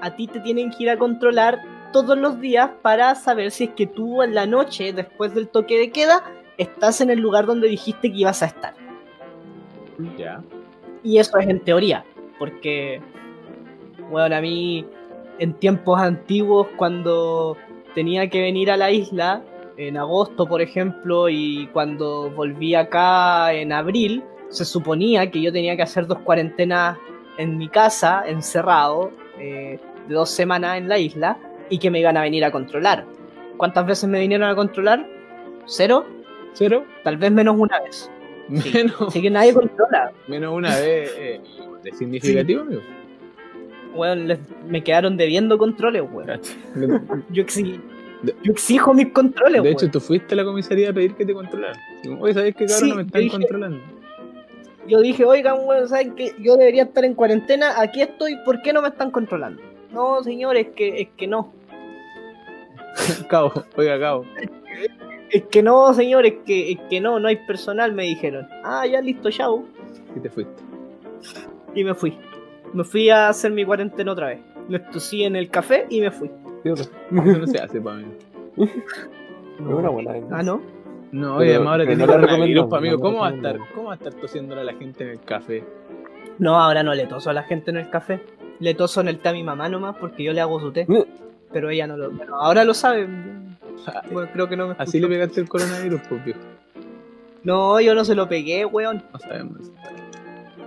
[0.02, 1.62] a ti te tienen que ir a controlar
[1.94, 5.78] todos los días para saber si es que tú en la noche, después del toque
[5.78, 6.22] de queda,
[6.58, 8.74] estás en el lugar donde dijiste que ibas a estar.
[10.18, 10.42] ya.
[11.02, 12.04] Y eso es en teoría,
[12.38, 13.00] porque,
[14.10, 14.84] bueno, a mí
[15.38, 17.56] en tiempos antiguos, cuando
[17.94, 19.42] tenía que venir a la isla,
[19.76, 25.76] en agosto, por ejemplo, y cuando volví acá en abril, se suponía que yo tenía
[25.76, 26.98] que hacer dos cuarentenas
[27.38, 31.38] en mi casa, encerrado, eh, de dos semanas en la isla,
[31.70, 33.06] y que me iban a venir a controlar.
[33.56, 35.06] ¿Cuántas veces me vinieron a controlar?
[35.64, 36.04] ¿Cero?
[36.52, 36.84] ¿Cero?
[37.02, 38.10] Tal vez menos una vez.
[38.48, 40.12] Menos, Así que nadie controla.
[40.26, 41.14] menos una vez.
[41.16, 41.40] Eh,
[41.84, 42.82] ¿Es significativo, amigo?
[43.94, 46.40] Weón, les- me quedaron debiendo controles, weón.
[47.30, 47.80] Yo, exi-
[48.22, 49.72] De- yo exijo mis controles, de weón.
[49.74, 51.76] hecho, tú fuiste a la comisaría a pedir que te controlaran.
[52.20, 52.80] Oye, ¿sabes qué, cabrón?
[52.84, 53.78] Sí, no me están dije- controlando.
[54.88, 58.72] Yo dije, oigan, weón, ¿saben que Yo debería estar en cuarentena, aquí estoy, ¿por qué
[58.72, 59.62] no me están controlando?
[59.92, 61.52] No, señores, es que, es que no.
[63.28, 64.24] Cabo, oiga, cabo.
[65.30, 68.46] Es que no, señores, es que, es que no, no hay personal, me dijeron.
[68.64, 69.64] Ah, ya listo, chao.
[70.16, 70.62] Y te fuiste.
[71.74, 72.18] Y me fui.
[72.72, 74.40] Me fui a hacer mi cuarentena otra vez.
[74.68, 76.30] Me tosí en el café y me fui.
[77.10, 78.04] No se hace, pa' mí.
[78.56, 78.70] Es
[79.60, 80.28] una buena idea.
[80.30, 80.62] Ah, ¿no?
[81.12, 82.96] No, Pero- oye, además ahora tiene no coronavirus, amigo.
[82.96, 83.58] no la ¿Cómo va a estar?
[83.74, 85.64] ¿Cómo va a estar tosiéndole a la gente en el café?
[86.38, 88.20] No, ahora no le toso a la gente en el café.
[88.60, 90.86] Le toso en el té a mi mamá nomás porque yo le hago su té.
[91.52, 92.10] Pero ella no lo.
[92.10, 93.06] Bueno, ahora lo sabe.
[94.10, 96.40] Bueno, creo que no me Así le pegaste el coronavirus, pues, viejo.
[97.42, 99.02] No, yo no se lo pegué, weón.
[99.12, 99.70] No sabemos.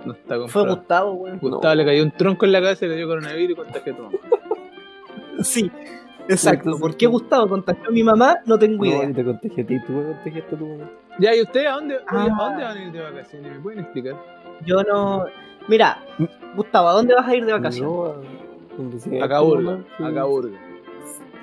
[0.06, 0.48] No está comprado.
[0.48, 1.38] Fue Gustavo, weón.
[1.40, 3.96] Gustavo le cayó un tronco en la cabeza y le dio coronavirus y contagió a
[3.96, 4.18] tu mamá.
[5.42, 5.70] Sí,
[6.28, 6.78] exacto.
[6.78, 8.38] ¿Por qué Gustavo contagió a mi mamá?
[8.46, 9.12] No tengo No, idea.
[9.12, 10.90] te contagié a ti, tú me contagiaste a tu mamá.
[11.18, 12.22] Ya, ¿y ustedes a dónde, Ah.
[12.22, 13.52] ¿a dónde van a ir de vacaciones?
[13.52, 14.14] ¿Me pueden explicar?
[14.64, 15.24] Yo no.
[15.68, 15.98] Mira,
[16.54, 17.90] Gustavo, ¿a dónde vas a ir de vacaciones?
[18.78, 20.58] No, a sea A Caburga.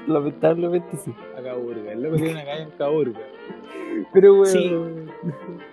[0.07, 1.13] Lamentablemente sí.
[1.43, 1.91] Caburga.
[1.91, 3.19] El loco tiene una calle en Caburga.
[4.13, 4.51] Pero bueno.
[4.51, 4.71] Sí.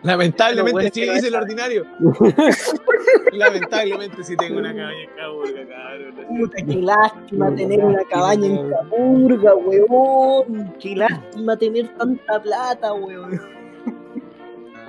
[0.02, 1.86] Lamentablemente bueno sí, dice el ordinario.
[3.32, 6.14] Lamentablemente sí tengo una cabaña en Caburga, cabrón.
[6.38, 8.70] Puta, qué lástima tener una cabaña en weón.
[8.70, 10.74] Capurga, weón.
[10.80, 13.40] Qué lástima tener tanta plata, weón.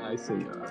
[0.08, 0.62] Ay, señor.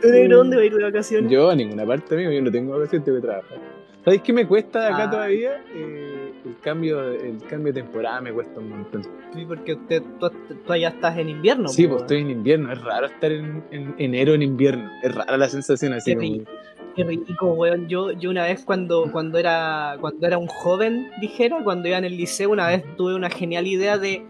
[0.00, 1.30] ¿Tú negro dónde va a ir de vacaciones?
[1.30, 3.58] Yo a ninguna parte, amigo, yo no tengo vacaciones, tengo que trabajar.
[4.04, 5.10] ¿Sabes qué me cuesta de acá Ah.
[5.10, 5.62] todavía?
[5.74, 9.02] Eh, el, cambio, el cambio de temporada me cuesta un montón.
[9.34, 10.30] Sí, porque usted, tú,
[10.66, 11.68] tú allá estás en invierno.
[11.68, 12.72] sí, pues estoy en invierno.
[12.72, 14.90] Es raro estar en, en enero en invierno.
[15.02, 16.32] Es rara la sensación así Qué como.
[16.32, 16.50] rico.
[16.94, 17.88] Qué rico, weón.
[17.88, 22.04] Yo, yo una vez cuando, cuando era cuando era un joven, dijera, cuando iba en
[22.04, 24.26] el liceo, una vez tuve una genial idea de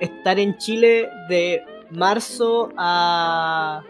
[0.00, 3.82] estar en Chile de marzo a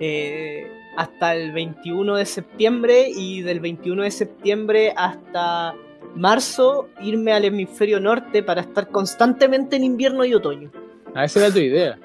[0.00, 5.74] eh, hasta el 21 de septiembre y del 21 de septiembre hasta
[6.14, 10.70] marzo irme al hemisferio norte para estar constantemente en invierno y otoño.
[11.14, 11.98] Ah, esa era tu idea.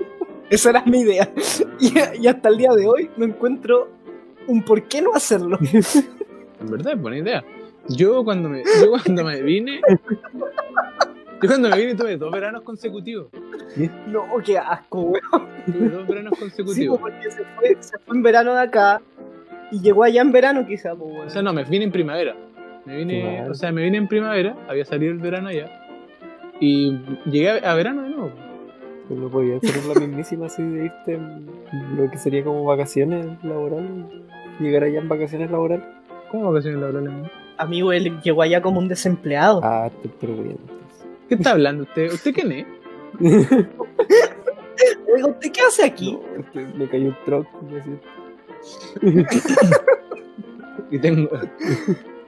[0.49, 1.29] Esa era mi idea.
[1.81, 1.93] Y,
[2.23, 3.87] y hasta el día de hoy no encuentro
[4.47, 5.57] un por qué no hacerlo.
[6.61, 7.43] En verdad es buena idea.
[7.87, 9.79] Yo cuando me, yo cuando me vine.
[11.41, 13.27] Yo cuando me vine tuve dos veranos consecutivos.
[14.07, 15.47] No, qué asco, weón.
[15.65, 16.99] Tuve dos veranos Sí, consecutivos.
[16.99, 19.01] pues, porque se fue, se fue en verano de acá
[19.71, 21.27] y llegó allá en verano quizá, pues, weón.
[21.27, 22.35] O sea, no, me vine en primavera.
[22.89, 25.69] Me vine, o sea, me vine en primavera, había salido el verano allá.
[26.59, 28.31] Y llegué a, a verano de nuevo.
[29.07, 31.45] Pero no podía ser la mismísima así de irte en
[31.95, 33.91] lo que sería como vacaciones laborales.
[34.59, 35.85] Llegar allá en vacaciones laborales.
[36.31, 37.29] ¿Cómo vacaciones laborales?
[37.57, 39.61] Amigo, él llegó allá como un desempleado.
[39.63, 40.57] Ah, te bien.
[41.27, 42.11] ¿Qué está hablando usted?
[42.11, 42.65] ¿Usted quién es?
[45.27, 46.13] ¿usted qué hace aquí?
[46.13, 47.91] No, este, me cayó un así.
[50.91, 51.29] Y tengo.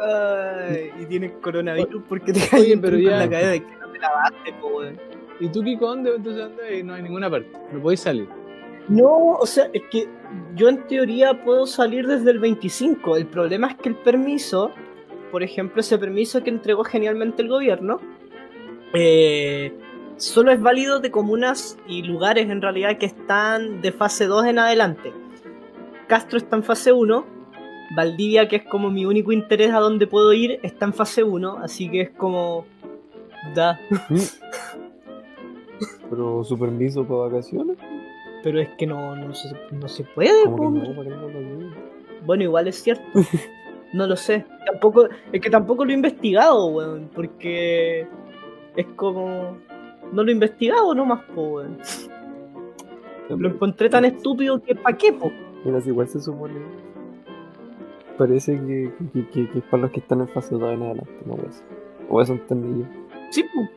[0.00, 3.88] Ay, y tienes coronavirus porque te cayó pero ya- en la cabeza de que no
[3.88, 4.98] te lavaste, po, weón.
[5.40, 6.14] ¿Y tú, Kiko, dónde?
[6.16, 6.84] Entonces.
[6.84, 7.50] No hay ninguna parte.
[7.72, 8.28] No podéis salir.
[8.88, 10.08] No, o sea, es que
[10.56, 13.16] yo en teoría puedo salir desde el 25.
[13.16, 14.72] El problema es que el permiso,
[15.30, 18.00] por ejemplo, ese permiso que entregó genialmente el gobierno,
[18.92, 19.72] eh,
[20.16, 24.58] solo es válido de comunas y lugares en realidad que están de fase 2 en
[24.58, 25.12] adelante.
[26.08, 27.24] Castro está en fase 1.
[27.96, 31.58] Valdivia, que es como mi único interés a donde puedo ir, está en fase 1.
[31.58, 32.64] Así que es como...
[33.54, 33.78] Da.
[36.10, 37.76] Pero su permiso para vacaciones.
[38.42, 40.70] Pero es que no, no, se, no se puede, no.
[42.24, 43.04] Bueno, igual es cierto.
[43.92, 44.46] No lo sé.
[44.64, 47.10] Tampoco, es que tampoco lo he investigado, weón.
[47.14, 48.06] Porque
[48.74, 49.58] es como.
[50.12, 51.78] No lo he investigado nomás, po, weón.
[53.28, 55.30] Lo encontré tan estúpido que pa' qué, po.
[55.64, 56.54] Mira, si igual se supone.
[58.18, 61.12] Parece que, que, que- que es para los que están en fase 2 en adelante,
[61.26, 61.62] no eso.
[62.08, 62.86] O eso entendí yo.
[63.30, 63.68] Sí, po.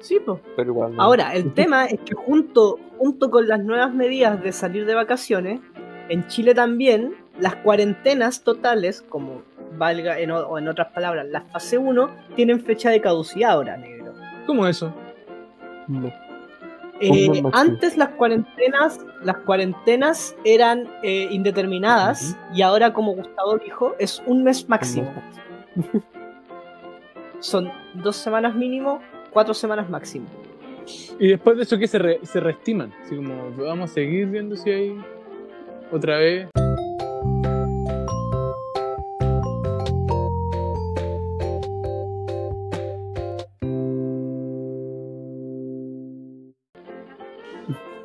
[0.00, 0.40] Sí, po.
[0.56, 0.94] Pero igual.
[0.96, 1.02] no.
[1.02, 5.60] Ahora, el tema es que junto, junto con las nuevas medidas de salir de vacaciones,
[6.08, 9.42] en Chile también las cuarentenas totales, como
[9.76, 13.76] valga en, o- o en otras palabras, las fase 1, tienen fecha de caducidad ahora,
[13.76, 14.12] negro.
[14.46, 14.94] ¿Cómo eso?
[15.88, 16.12] No.
[17.00, 24.22] Eh, antes las cuarentenas, las cuarentenas eran eh, indeterminadas y ahora, como Gustavo dijo, es
[24.26, 25.12] un mes máximo.
[27.40, 29.00] Son dos semanas mínimo,
[29.32, 30.26] cuatro semanas máximo.
[31.18, 32.92] Y después de eso, ¿qué se, re- se reestiman?
[33.04, 34.96] Así como, vamos a seguir viendo si hay
[35.90, 36.48] otra vez.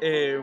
[0.02, 0.42] Eh,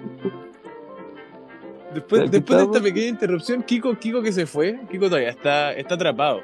[1.95, 5.95] después, después de esta pequeña interrupción, Kiko, Kiko que se fue, Kiko todavía está, está
[5.95, 6.43] atrapado.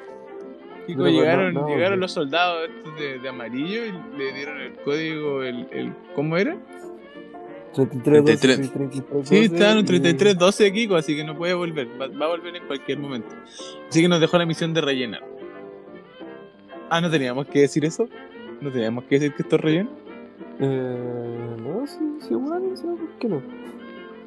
[0.87, 2.01] Kiko, No, llegaron, no, llegaron no.
[2.05, 6.57] los soldados estos de, de amarillo y le dieron el código, el, el ¿cómo era?
[7.73, 8.71] 33, 12, 33.
[8.71, 11.87] 33, Sí, 12, estaban y- 33-12 de Kiko, así que no puede volver.
[11.99, 13.29] Va, va a volver en cualquier momento.
[13.89, 15.23] Así que nos dejó la misión de rellenar.
[16.89, 18.07] Ah, ¿no teníamos que decir eso?
[18.61, 19.89] ¿No teníamos que decir que esto es relleno?
[20.59, 23.41] Eh, no, sí, sí, igual, no sé por qué no.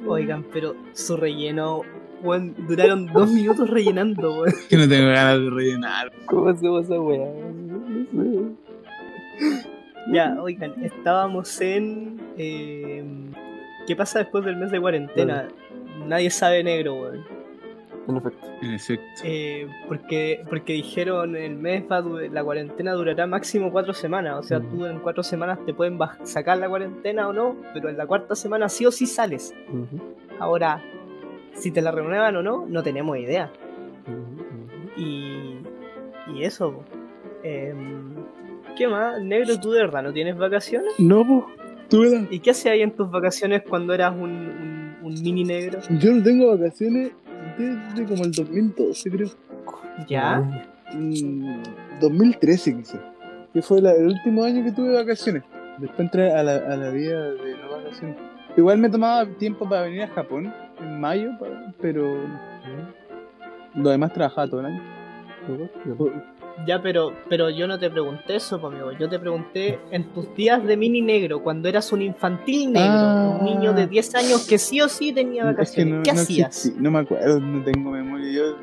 [0.05, 1.81] Oigan, pero su relleno,
[2.21, 4.53] weón, duraron dos minutos rellenando, weón.
[4.69, 6.11] Que no tengo ganas de rellenar.
[6.25, 7.25] ¿Cómo hacemos esa weá?
[8.11, 9.51] No sé.
[10.13, 12.19] Ya, oigan, estábamos en.
[12.37, 13.03] eh,
[13.87, 15.47] ¿Qué pasa después del mes de cuarentena?
[16.05, 17.25] Nadie sabe negro, weón.
[18.07, 18.47] En efecto.
[18.61, 19.05] En efecto.
[19.23, 24.35] Eh, porque, porque dijeron el mes va la cuarentena durará máximo cuatro semanas.
[24.39, 24.77] O sea, Ujú.
[24.77, 28.35] tú en cuatro semanas te pueden sacar la cuarentena o no, pero en la cuarta
[28.35, 29.53] semana sí o sí sales.
[30.39, 30.81] Ahora,
[31.53, 33.51] si te la renuevan o no, no tenemos idea.
[34.95, 35.57] Y,
[36.33, 36.83] y eso.
[37.43, 38.13] Em,
[38.77, 39.21] ¿Qué más?
[39.21, 40.93] Negro, ¿tú de verdad no tienes vacaciones?
[40.99, 42.13] No, pues.
[42.29, 45.79] ¿Y qué hacías ahí en tus vacaciones cuando eras un, un- un mini negro?
[45.99, 47.11] Yo no tengo vacaciones
[47.63, 49.27] desde como el 2012, creo.
[50.07, 50.39] ¿Ya?
[50.93, 51.63] Mm,
[52.01, 53.01] 2013 quizás.
[53.53, 55.43] Que fue la- el último año que tuve vacaciones.
[55.79, 58.17] Después entré a la, a la vida de no vacaciones.
[58.55, 61.31] Igual me tomaba tiempo para venir a Japón en mayo,
[61.81, 62.17] pero
[63.75, 64.81] lo demás trabajaba todo el año.
[66.65, 68.91] Ya, pero, pero yo no te pregunté eso, amigo.
[68.93, 73.37] Yo te pregunté en tus días de mini negro, cuando eras un infantil negro, Ah.
[73.39, 75.93] un niño de 10 años que sí o sí tenía Es que vacaciones.
[75.93, 76.47] no, ¿Qué no hacías?
[76.57, 78.31] existí, no me acuerdo, no tengo memoria.
[78.31, 78.55] Yo,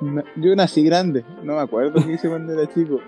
[0.00, 3.00] na- yo nací grande, no me acuerdo qué hice cuando era chico.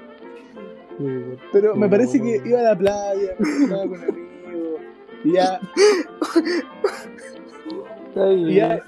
[1.52, 1.90] Pero me No.
[1.90, 4.80] parece que iba a la playa, me juntaba con amigos.
[5.24, 5.60] Y ya.
[8.14, 8.82] Y ya-.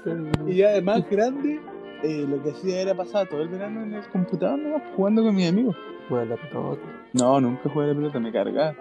[0.45, 1.59] Y ya de más grande,
[2.03, 5.35] eh, lo que hacía era pasar todo el verano en el computador nomás, jugando con
[5.35, 5.75] mis amigos.
[6.09, 6.81] Juega la pelota.
[7.13, 8.75] No, nunca jugué a la pelota, me cargaba.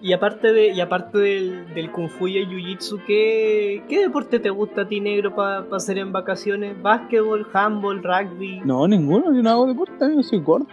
[0.00, 4.00] Y aparte de, y aparte del, del Kung Fu y el Jiu Jitsu, ¿qué, ¿qué
[4.00, 6.80] deporte te gusta a ti, negro, para hacer en vacaciones?
[6.82, 8.60] ¿Básquetbol, handball, rugby?
[8.64, 10.66] No, ninguno, yo no hago deporte, amigo, soy gordo.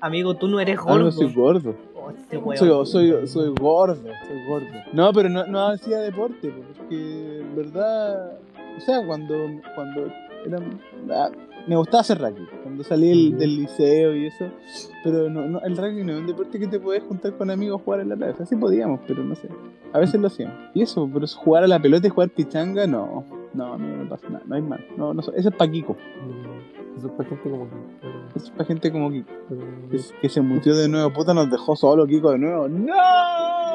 [0.00, 1.10] Amigo, tú no eres gordo.
[1.10, 1.74] soy gordo.
[1.94, 2.38] Oh, este.
[2.58, 4.66] Soy, soy, soy gordo, soy gordo.
[4.92, 8.38] No, pero no, no hacía deporte, porque en verdad,
[8.76, 9.34] o sea, cuando,
[9.74, 10.06] cuando
[10.46, 10.58] era,
[11.10, 11.30] ah,
[11.66, 14.46] me gustaba hacer rugby, cuando salí del, del liceo y eso,
[15.02, 17.80] pero no, no, el rugby no es un deporte que te puedes juntar con amigos
[17.80, 19.48] a jugar en la plaza, así podíamos, pero no sé,
[19.92, 20.56] a veces lo hacíamos.
[20.74, 24.28] Y eso, pero jugar a la pelota y jugar pichanga, no, no, no, no pasa
[24.28, 27.50] nada, no hay más, no, no, eso es para Kiko, Mm, Eso es para gente
[27.50, 27.76] como que.
[28.36, 29.30] eso es para gente como Kiko,
[29.90, 32.92] que, que se mutió de nuevo, puta, nos dejó solo Kiko de nuevo, ¡no!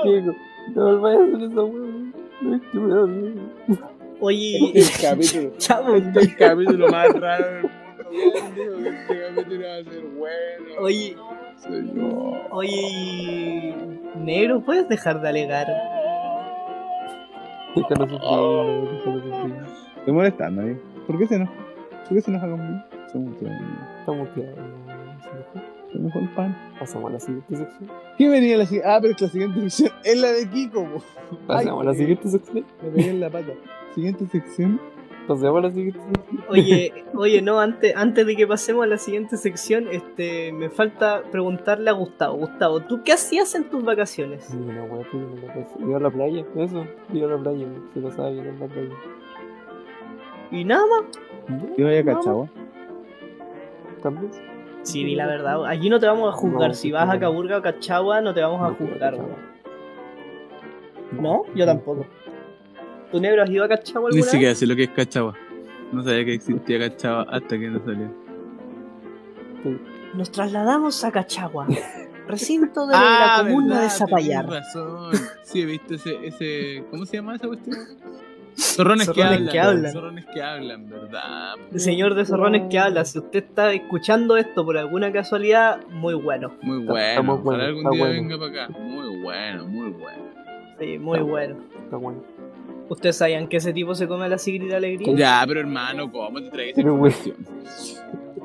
[0.03, 0.33] Diego,
[0.75, 2.13] no vayas a hacer esa weón.
[2.41, 5.53] No Oye, Este es el capítulo.
[5.58, 10.82] chavo, Este es el capítulo más raro del mundo, este capítulo va a ser bueno.
[10.82, 11.15] oye,
[12.51, 13.75] oye,
[14.17, 15.67] negro, ¿puedes dejar de alegar?
[17.75, 18.19] Déjalo sufrir,
[18.97, 19.55] déjalo sufrir.
[19.97, 20.82] Estoy molestando, ¿eh?
[21.05, 21.53] ¿Por qué se enoja?
[22.08, 22.84] ¿Por qué se enoja conmigo?
[23.12, 23.47] Se mutió.
[23.47, 24.12] Está
[25.93, 26.56] no el pan.
[26.80, 27.89] Pasamos a la siguiente sección.
[28.17, 28.89] ¿Qué venía la siguiente?
[28.89, 31.04] Ah, pero es que la siguiente sección es la de Kiko, po.
[31.47, 32.65] Pasamos a la siguiente sección.
[32.84, 33.54] Me pegué en la pata.
[33.95, 34.80] Siguiente sección.
[35.28, 36.43] Pasamos a la siguiente sección.
[36.49, 41.21] Oye, oye, no, antes, antes de que pasemos a la siguiente sección, este, me falta
[41.32, 42.38] preguntarle a Gustavo.
[42.38, 44.43] Gustavo, ¿tú qué hacías en tus vacaciones?
[44.45, 45.75] Sí, una wea, tío, una cosa.
[45.80, 46.86] Iba a la playa, eso.
[47.13, 48.95] Iba a la playa, se pasaba bien en la playa.
[50.52, 51.67] ¿Y nada más?
[51.78, 52.13] Yo vaya No.
[52.15, 52.49] cachagua.
[54.02, 54.32] También.
[54.84, 55.65] Sí, di la verdad.
[55.65, 56.70] Allí no te vamos a juzgar.
[56.70, 57.20] No, si vas a.
[57.20, 59.18] Caburga o Cachagua, no te vamos a No, juzgar.
[61.12, 61.44] ¿No?
[61.56, 62.06] Yo tampoco.
[63.12, 64.60] ¿Tu negro has ido a Cachagua Ni alguna siquiera vez?
[64.60, 65.36] sé lo que es cachagua.
[65.92, 68.12] No sabía que existía cachagua hasta que no salió.
[70.13, 71.68] Nos trasladamos a Cachagua.
[72.28, 74.46] Recinto de la comuna de Zapallar.
[74.46, 75.12] Tienes razón.
[75.44, 76.84] Sí, he visto ese, ese.
[76.92, 77.78] ¿Cómo se llama esa cuestión?
[78.60, 79.91] Zorrones, que, hablan, que hablan.
[79.93, 81.54] Zorrones que hablan, ¿verdad?
[81.72, 83.06] El señor de Zorrones que habla.
[83.06, 86.54] Si usted está escuchando esto por alguna casualidad, muy bueno.
[86.62, 87.00] Muy bueno.
[87.10, 88.22] está muy Ojalá bueno, algún está día bueno.
[88.22, 88.80] venga para acá.
[88.80, 90.24] Muy bueno, muy bueno.
[90.80, 91.56] Sí, muy bueno.
[91.84, 92.24] Está bueno.
[92.89, 95.13] ¿Ustedes sabían que ese tipo se come la sigrita alegría?
[95.15, 97.13] Ya, pero hermano, ¿cómo te traes esa güey.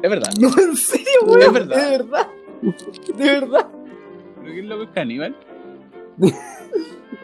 [0.03, 0.31] Es verdad.
[0.41, 1.55] No, en serio, Es weón.
[1.55, 1.77] verdad.
[1.91, 2.27] De verdad.
[3.17, 3.67] De verdad.
[4.43, 5.35] ¿Pero qué loco es caníbal?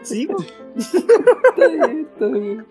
[0.02, 0.38] Sí, po.
[0.76, 2.66] Está bien, está bien.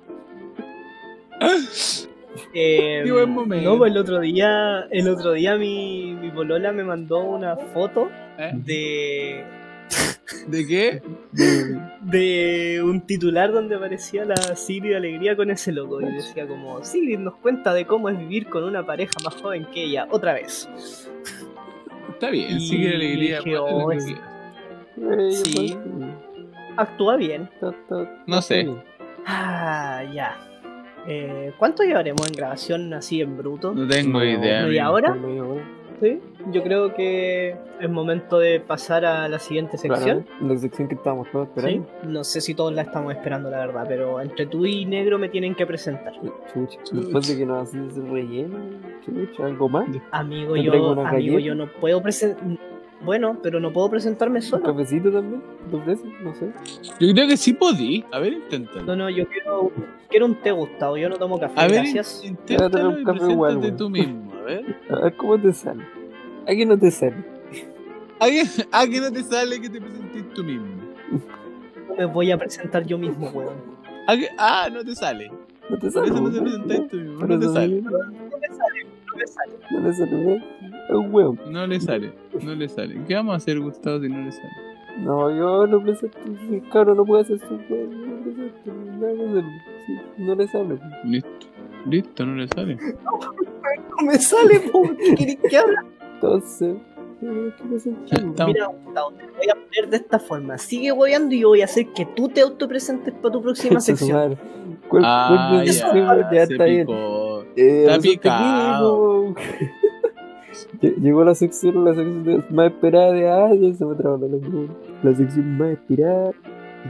[2.54, 3.69] Eh, Qué buen momento.
[3.71, 8.10] No, pues el otro día, el otro día mi, mi polola me mandó una foto
[8.38, 8.52] ¿Eh?
[8.54, 9.43] de,
[10.47, 11.02] ¿De qué?
[12.02, 17.19] de un titular donde aparecía la Sigrid Alegría con ese logo y decía como Sigrid
[17.19, 20.69] nos cuenta de cómo es vivir con una pareja más joven que ella, otra vez.
[22.10, 23.39] Está bien, Y la alegría.
[23.39, 24.06] dije, oh, es-
[25.45, 25.78] Sí.
[26.78, 27.49] Actúa bien.
[28.28, 28.67] No sé.
[29.25, 30.38] Ah, ya.
[31.07, 33.73] Eh, ¿Cuánto llevaremos en grabación así en bruto?
[33.73, 34.63] No tengo No, idea.
[34.65, 35.17] ¿media hora?
[36.01, 36.17] Sí.
[36.53, 40.21] Yo creo que es momento de pasar a la siguiente sección.
[40.23, 41.88] Claro, la sección que estábamos todos Sí, esperando.
[42.05, 45.27] no sé si todos la estamos esperando, la verdad, pero entre tú y Negro me
[45.27, 46.13] tienen que presentar.
[46.53, 48.57] Chucha, después de que nos haces ese relleno,
[49.05, 49.88] chucha, algo más.
[50.12, 51.39] Amigo, yo, amigo, galleta.
[51.39, 52.41] yo no puedo presentar.
[53.01, 54.63] Bueno, pero no puedo presentarme ¿Un solo.
[54.65, 55.41] cafecito también?
[55.69, 56.05] ¿Te ofreces?
[56.21, 56.49] No sé.
[56.99, 58.03] Yo creo que sí podí.
[58.12, 58.83] A ver, inténtalo.
[58.85, 59.23] No, no, yo
[59.67, 59.71] quiero,
[60.09, 60.97] quiero un té, Gustavo.
[60.97, 62.23] Yo no tomo café, A ver, gracias.
[62.25, 63.77] inténtalo un café igual, preséntate güey.
[63.77, 64.31] tú mismo.
[64.33, 64.75] A ver.
[64.89, 65.83] A ver cómo te sale.
[66.47, 67.15] Aquí no te sale.
[68.19, 70.67] ¿A qué, a qué no te sale que te presentes tú mismo?
[71.89, 73.55] No me voy a presentar yo mismo, weón.
[74.07, 75.31] ¿A qué- Ah, no te sale.
[75.69, 76.07] No te Por sale.
[76.07, 77.25] eso no te presentas tú mismo.
[77.27, 77.81] No te sale.
[77.81, 79.53] no No me sale, no me sale.
[79.71, 80.35] no le sale.
[80.89, 81.37] Es un huevo.
[81.49, 82.11] No le sale.
[82.41, 82.99] No le sale.
[83.07, 84.49] ¿Qué vamos a hacer, Gustavo, si no le sale?
[84.99, 86.17] No, yo lo presento.
[86.71, 87.91] Cabro no puede hacer su huevo.
[90.17, 90.79] No, le sale.
[91.06, 91.29] Listo.
[91.85, 92.75] Listo, no le sale.
[92.75, 94.83] No me sale, po.
[94.97, 95.75] ¿Qué querés que hable?
[96.15, 96.75] Entonces,
[97.21, 97.52] eh,
[98.45, 100.58] Mira, voy a poner de esta forma.
[100.58, 104.12] Sigue hueveando y yo voy a hacer que tú te autopresentes para tu próxima sección.
[104.17, 104.37] madre.
[104.89, 105.73] ¿Cuál, Ah, cuál ya, ya
[106.45, 106.87] se está bien.
[107.56, 109.35] Eh, Está picado.
[110.81, 114.75] Llegó la sección, la sección de- más esperada de ya se me trabó la lengua.
[115.04, 116.31] La sección más esperada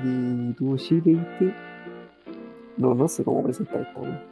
[0.04, 1.54] y tuvo Chile, ¿viste?
[2.78, 4.24] No, no sé cómo presentar esta weá.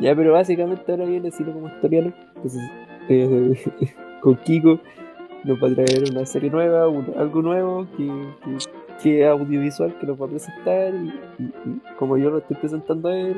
[0.00, 2.14] Ya, pero básicamente ahora viene así como historial.
[2.36, 2.62] Entonces,
[3.08, 4.78] eh, con Kiko
[5.44, 8.06] nos va a traer una serie nueva, un- algo nuevo que,
[8.44, 8.58] que,
[9.02, 11.08] que es audiovisual que nos va a presentar y,
[11.42, 13.36] y- y como yo lo estoy presentando a él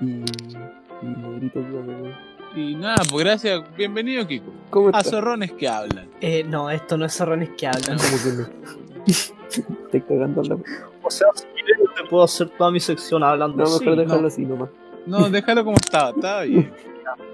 [0.00, 2.14] y, y Negrito ayúdame.
[2.56, 3.62] Y nada, pues gracias.
[3.76, 4.50] Bienvenido, Kiko.
[4.70, 6.08] ¿Cómo A zorrones que hablan.
[6.20, 7.96] Eh, no, esto no es zorrones que hablan.
[7.98, 8.89] ¿Cómo que no?
[9.06, 10.56] Estoy cagando la...
[11.02, 14.28] O sea, si quieres, te puedo hacer toda mi sección hablando No, mejor dejarlo ¿no?
[14.28, 14.70] así nomás.
[15.06, 16.72] No, déjalo como estaba, estaba bien.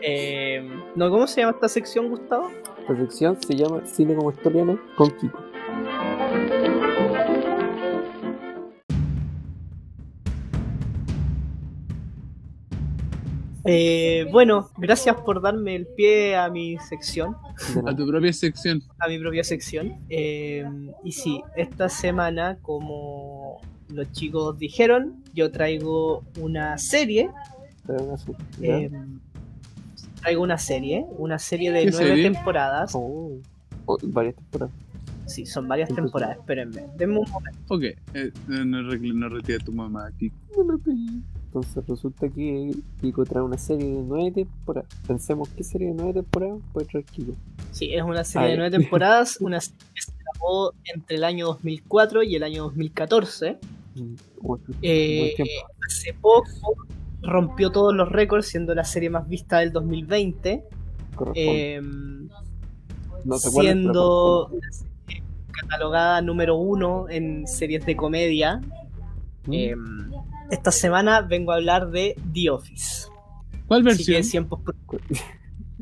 [0.00, 2.50] Eh, no, ¿Cómo se llama esta sección, Gustavo?
[2.88, 5.38] La sección se llama Cine como historiano con Kiko.
[13.66, 17.36] Eh, bueno, gracias por darme el pie a mi sección,
[17.86, 18.82] A tu propia sección.
[18.98, 19.94] a mi propia sección.
[20.08, 20.64] Eh,
[21.04, 27.30] y sí, esta semana, como los chicos dijeron, yo traigo una serie.
[28.62, 28.90] Eh,
[30.20, 32.30] traigo una serie, una serie de ¿Qué nueve serie?
[32.30, 32.92] temporadas.
[32.94, 33.32] Oh.
[33.86, 34.74] Oh, varias temporadas.
[35.26, 36.84] Sí, son varias temporadas, espérenme.
[36.96, 37.58] Denme un momento.
[37.68, 40.36] Ok, eh, no, no, no retira tu mamá, Kiko.
[41.56, 44.90] Entonces resulta que Kiko trae una serie de nueve temporadas.
[45.06, 47.32] Pensemos qué serie de nueve temporadas puede traer Kiko.
[47.72, 51.46] Sí, es una serie de nueve temporadas, una serie que se grabó entre el año
[51.46, 53.56] 2004 y el año 2014.
[53.94, 54.14] Mm,
[54.82, 55.34] Eh,
[55.86, 56.76] hace poco
[57.22, 60.62] rompió todos los récords, siendo la serie más vista del 2020,
[61.14, 61.74] corresponde.
[61.74, 61.80] eh,
[63.24, 68.60] no siendo la serie catalogada número uno en series de comedia.
[69.46, 69.70] corresponde.
[69.70, 69.74] Eh,
[70.50, 73.08] esta semana vengo a hablar de The Office.
[73.66, 74.48] ¿Cuál Así que versión?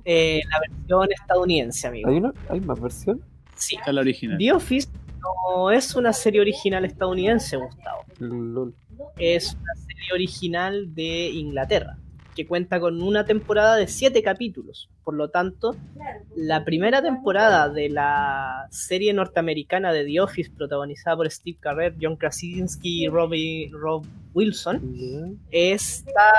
[0.04, 2.08] eh, la versión estadounidense, amigo.
[2.08, 3.22] ¿Hay, una, ¿Hay más versión?
[3.56, 3.76] Sí.
[3.86, 4.38] La original.
[4.38, 4.88] The Office
[5.20, 8.04] no es una serie original estadounidense, Gustavo.
[8.18, 8.74] LOL.
[9.18, 11.98] Es una serie original de Inglaterra,
[12.34, 14.90] que cuenta con una temporada de siete capítulos.
[15.04, 15.76] Por lo tanto,
[16.36, 22.16] la primera temporada de la serie norteamericana de The Office, protagonizada por Steve Carell, John
[22.16, 24.04] Krasinski y Robbie, Rob
[24.34, 26.30] Wilson, está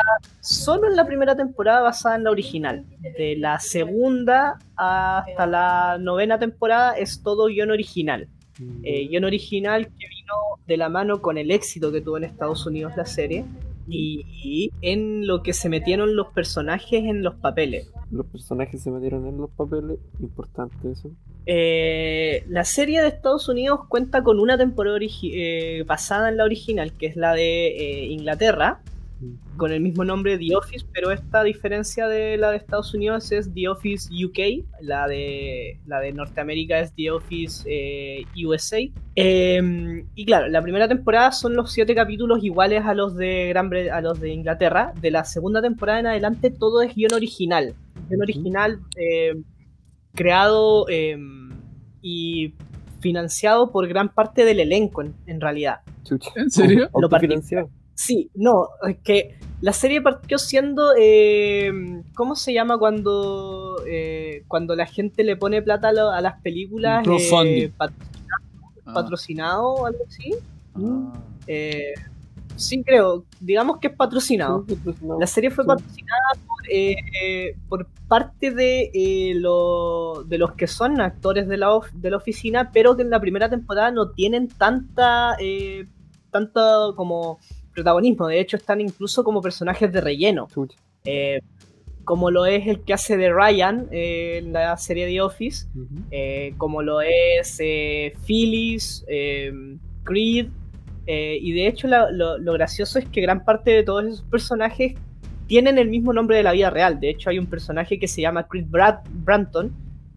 [0.41, 2.85] solo en la primera temporada basada en la original.
[3.17, 8.27] De la segunda hasta la novena temporada es todo guion original.
[8.59, 10.33] Mm, Eh, guion original que vino
[10.65, 13.45] de la mano con el éxito que tuvo en Estados Unidos la serie
[13.87, 17.89] y, y en lo que se metieron los personajes en los papeles.
[18.11, 19.99] Los personajes se metieron en los papeles.
[20.19, 21.11] Importante eso.
[21.45, 26.93] Eh, la serie de Estados Unidos cuenta con una temporada eh, basada en la original,
[26.93, 28.81] que es la de eh, Inglaterra.
[29.57, 33.53] Con el mismo nombre The Office, pero esta diferencia de la de Estados Unidos es
[33.53, 38.79] The Office UK, la de, la de Norteamérica es The Office eh, USA.
[39.15, 43.69] Eh, y claro, la primera temporada son los siete capítulos iguales a los de Gran
[43.69, 44.93] Bre- a los de Inglaterra.
[44.99, 47.75] De la segunda temporada en adelante todo es guion original.
[48.09, 49.35] Guión original eh,
[50.13, 51.17] creado eh,
[52.01, 52.53] y
[52.99, 55.77] financiado por gran parte del elenco en- en realidad.
[56.03, 56.31] Chucha.
[56.35, 56.89] ¿En serio?
[57.01, 57.27] Lo partí.
[57.95, 61.71] Sí, no, es que la serie partió siendo, eh,
[62.13, 66.41] ¿cómo se llama cuando eh, cuando la gente le pone plata a, lo- a las
[66.41, 67.07] películas?
[67.45, 67.71] Eh,
[68.87, 70.31] Ah, patrocinado o algo así.
[70.75, 71.13] ah.
[71.47, 71.93] Eh,
[72.55, 74.63] sí, creo, digamos que es patrocinado.
[74.67, 74.77] Sí.
[75.19, 75.67] La serie fue Sí.
[75.69, 81.57] patrocinada por, eh, eh, por parte de, eh, lo- de los que son actores de
[81.57, 85.87] la, of- de la oficina, pero que en la primera temporada no tienen tanta, eh,
[86.29, 87.39] tanto como
[87.75, 88.27] protagonismo.
[88.27, 90.47] De hecho, están incluso como personajes de relleno.
[91.03, 91.39] Eh,
[92.03, 95.67] como lo es el que hace de Ryan eh, en la serie The Office,
[96.11, 97.57] eh, como lo es
[98.25, 99.05] Phyllis,
[100.03, 100.47] Creed,
[101.07, 104.93] y de hecho la- lo, lo gracioso es que gran parte de todos esos personajes
[105.47, 106.99] tienen el mismo nombre de la vida real.
[106.99, 109.71] De hecho hay un personaje que se llama Creed Brad Branton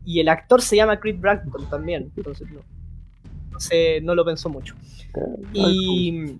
[0.05, 2.11] y el actor se llama Creed Branton también.
[2.17, 2.61] Entonces no,
[3.53, 4.75] no, sé, no lo pensó mucho.
[5.53, 6.39] Y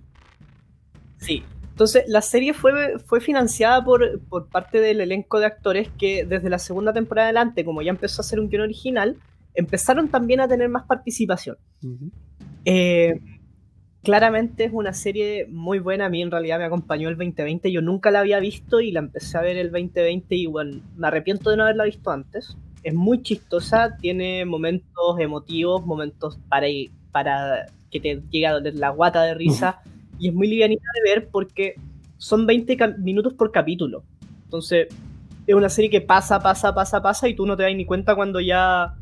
[1.19, 1.43] sí,
[1.79, 6.49] entonces la serie fue, fue financiada por, por parte del elenco de actores que desde
[6.49, 9.15] la segunda temporada adelante, como ya empezó a ser un guion original,
[9.53, 11.55] empezaron también a tener más participación.
[11.81, 12.11] Ujú.
[12.65, 13.21] Eh,
[14.03, 17.81] claramente es una serie muy buena, a mí en realidad me acompañó el 2020, yo
[17.81, 21.49] nunca la había visto y la empecé a ver el 2020 y bueno, me arrepiento
[21.49, 22.57] de no haberla visto antes.
[22.83, 26.67] Es muy chistosa, tiene momentos emotivos, momentos para,
[27.13, 29.81] para que te llegue a doler la guata de risa
[30.19, 31.75] y es muy livianita de ver porque
[32.17, 34.03] son 20 ca- minutos por capítulo.
[34.45, 34.87] Entonces
[35.47, 38.15] es una serie que pasa, pasa, pasa, pasa y tú no te das ni cuenta
[38.15, 38.95] cuando ya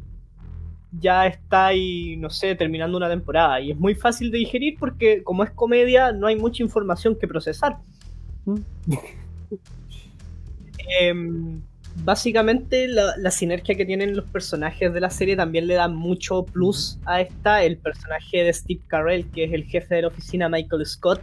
[0.99, 3.59] ya está ahí, no sé, terminando una temporada.
[3.59, 7.27] Y es muy fácil de digerir porque como es comedia no hay mucha información que
[7.27, 7.77] procesar.
[8.45, 8.55] Mm.
[12.03, 16.45] Básicamente la, la sinergia que tienen los personajes de la serie también le da mucho
[16.45, 17.63] plus a esta.
[17.63, 21.21] El personaje de Steve Carell, que es el jefe de la oficina, Michael Scott,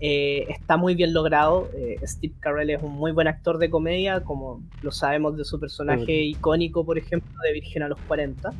[0.00, 1.70] eh, está muy bien logrado.
[1.74, 5.60] Eh, Steve Carell es un muy buen actor de comedia, como lo sabemos de su
[5.60, 8.50] personaje icónico, por ejemplo, de Virgen a los 40.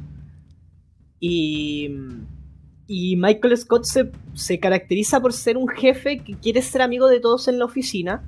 [1.18, 1.90] Y,
[2.86, 7.20] y Michael Scott se, se caracteriza por ser un jefe que quiere ser amigo de
[7.20, 8.22] todos en la oficina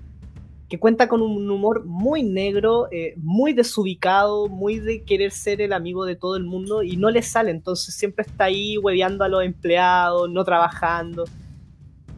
[0.72, 5.74] que cuenta con un humor muy negro, eh, muy desubicado, muy de querer ser el
[5.74, 9.28] amigo de todo el mundo y no le sale, entonces siempre está ahí hueveando a
[9.28, 11.24] los empleados, no trabajando.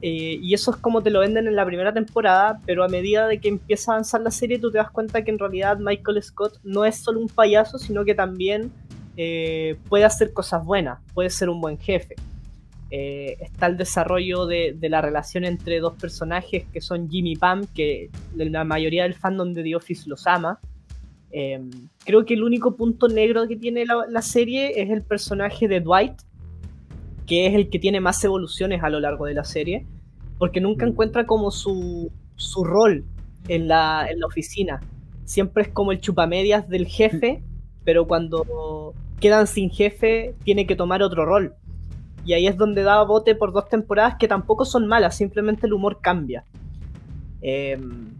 [0.02, 3.26] Eh, y eso es como te lo venden en la primera temporada, pero a medida
[3.26, 6.22] de que empieza a avanzar la serie tú te das cuenta que en realidad Michael
[6.22, 8.70] Scott no es solo un payaso, sino que también
[9.16, 12.14] eh, puede hacer cosas buenas, puede ser un buen jefe.
[12.96, 17.66] Eh, está el desarrollo de, la relación entre dos personajes que son Jimmy y Pam,
[17.74, 20.60] que la mayoría del fandom de The Office los ama.
[21.32, 21.60] Eh,
[22.04, 26.12] creo que el único punto negro que tiene la, serie es el personaje de Dwight,
[27.26, 29.84] que es el que tiene más evoluciones a lo largo de la serie,
[30.38, 30.90] porque nunca mm.
[30.90, 33.04] encuentra como su, su rol
[33.48, 34.80] en la, en la oficina.
[35.24, 37.42] Siempre es como el chupamedias del jefe,
[37.82, 41.56] pero cuando quedan sin jefe tiene que tomar otro rol.
[42.24, 45.74] Y ahí es donde da bote por dos temporadas que tampoco son malas, simplemente el
[45.74, 46.44] humor cambia.
[47.42, 48.14] Em,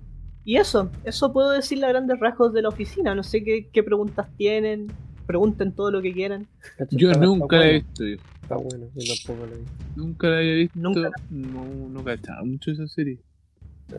[0.45, 3.15] y eso, eso puedo decirle a grandes rasgos de la oficina.
[3.15, 4.93] No sé qué, preguntas tienen.
[5.27, 6.47] Pregunten todo lo que quieran.
[6.91, 8.05] Yo nunca la he visto.
[8.05, 9.75] Está bueno, yo tampoco la he visto.
[9.97, 10.79] Nunca la he visto.
[10.79, 11.11] Nunca.
[11.31, 13.19] No, no cachaba mucho esa serie.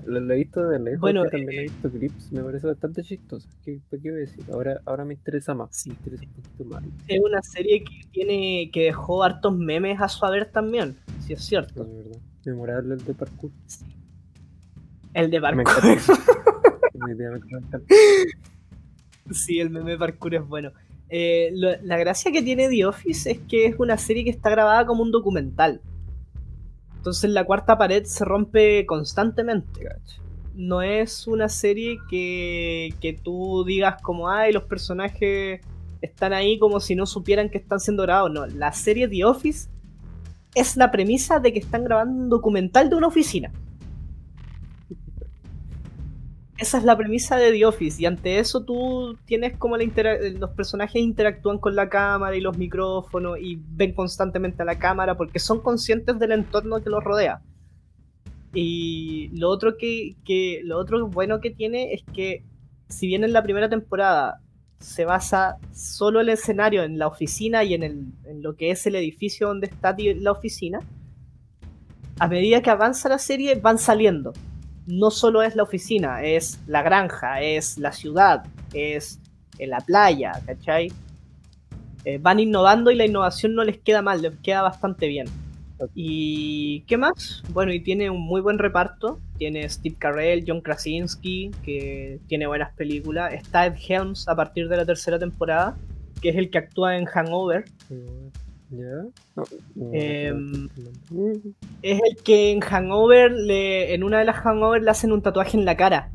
[0.05, 3.47] Lo, he visto de lejos, bueno, también he visto clips, me parece bastante chistoso.
[3.63, 4.43] ¿Qué, qué voy a decir?
[4.51, 5.89] Ahora, ahora me interesa más, sí.
[5.89, 6.83] me interesa un poquito más.
[7.07, 11.43] Es una serie que tiene que dejó hartos memes a su haber también, si es
[11.43, 11.83] cierto.
[11.83, 12.19] Es verdad.
[12.45, 13.51] Memorable el de parkour.
[13.67, 13.85] Sí.
[15.13, 15.65] El de parkour.
[19.31, 20.71] sí, el meme parkour es bueno.
[21.09, 24.85] Eh, la gracia que tiene The Office es que es una serie que está grabada
[24.85, 25.81] como un documental.
[27.05, 29.87] Entonces la cuarta pared se rompe constantemente.
[30.55, 35.61] No es una serie que, que tú digas como, ay, los personajes
[36.01, 38.31] están ahí como si no supieran que están siendo grabados.
[38.31, 39.69] No, la serie The Office
[40.55, 43.51] es la premisa de que están grabando un documental de una oficina.
[46.57, 49.83] Esa es la premisa de The Office y ante eso tú tienes como la
[50.39, 55.17] los personajes interactúan con la cámara y los micrófonos y ven constantemente a la cámara
[55.17, 57.41] porque son conscientes del entorno que los rodea.
[58.53, 60.15] Y lo otro que,
[60.63, 62.45] lo otro bueno que tiene es que
[62.87, 64.39] si bien en la primera temporada
[64.79, 68.95] se basa solo el escenario en la oficina y en, en lo que es el
[68.95, 70.79] edificio donde está la oficina,
[72.17, 74.31] a medida que avanza la serie van saliendo
[74.87, 79.19] no solo es la oficina, es la granja, es la ciudad, es
[79.59, 80.91] la playa, ¿cachai?
[82.03, 85.27] Eh, van innovando y la innovación no les queda mal, les queda bastante bien.
[85.93, 87.43] ¿Y qué más?
[87.49, 89.19] Bueno, y tiene un muy buen reparto.
[89.37, 93.33] Tiene Steve Carell, John Krasinski, que tiene buenas películas.
[93.33, 95.75] Está Ed Helms a partir de la tercera temporada,
[96.21, 97.65] que es el que actúa en Hangover.
[99.91, 100.69] Em,
[101.81, 105.57] es el que en Hangover, le, en una de las Hangover le hacen un tatuaje
[105.57, 106.11] en la cara.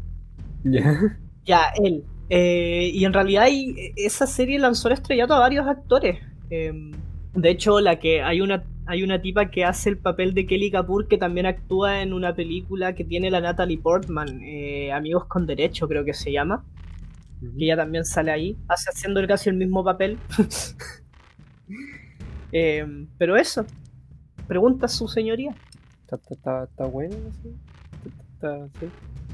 [1.44, 2.04] Ya, él.
[2.28, 3.48] Eh, y en realidad
[3.96, 6.18] esa serie lanzó el estrellato a varios actores.
[6.48, 6.92] Em,
[7.34, 10.68] de hecho, la que hay una hay una tipa que hace el papel de Kelly
[10.72, 15.46] Kapoor que también actúa en una película que tiene la Natalie Portman, eh, Amigos con
[15.46, 16.64] Derecho creo que se llama.
[17.40, 20.18] Que ella también sale ahí, hace haciendo casi el mismo papel.
[22.52, 23.64] Eh, pero eso,
[24.46, 25.54] pregunta su señoría.
[26.02, 27.50] Está, está, bueno, ¿sí?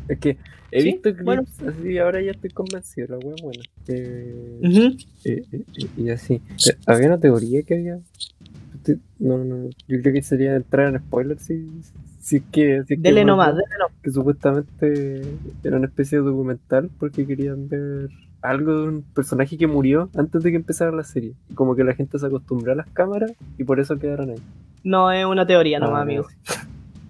[0.09, 0.37] Es que
[0.71, 3.63] he visto clips así, ahora ya estoy convencido, la wea buena.
[3.89, 5.43] Eh, eh,
[5.97, 6.43] y así.
[6.87, 7.99] había una teoría que había.
[9.19, 11.69] No, no, yo creo que sería entrar en spoilers si,
[12.21, 12.83] si que.
[12.87, 13.55] Si dele nomás,
[14.03, 15.23] Que supuestamente
[15.65, 18.09] era una especie de documental porque querían ver
[18.43, 21.35] algo de un personaje que murió antes de que empezara la serie.
[21.55, 24.43] Como que la gente se acostumbró a las cámaras y por eso quedaron ahí.
[24.85, 26.27] No, es una teoría nomás, ah, amigo.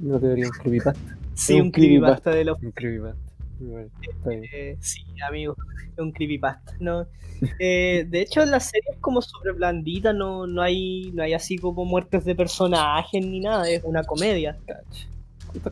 [0.00, 1.16] Una teoría, un creepypasta.
[1.34, 2.62] Sí, un, creepypasta de los...
[2.62, 3.25] Un creepypasta.
[4.30, 5.56] Eh, sí, amigo,
[5.92, 6.74] es un creepypasta.
[6.80, 7.06] No,
[7.58, 11.56] eh, de hecho, la serie es como sobre blandita, no, no, hay, no hay así
[11.58, 14.58] como muertes de personajes ni nada, es una comedia.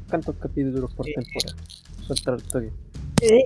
[0.09, 1.57] ¿Cuántos, capítulos por eh, temporada?
[3.21, 3.45] Eh,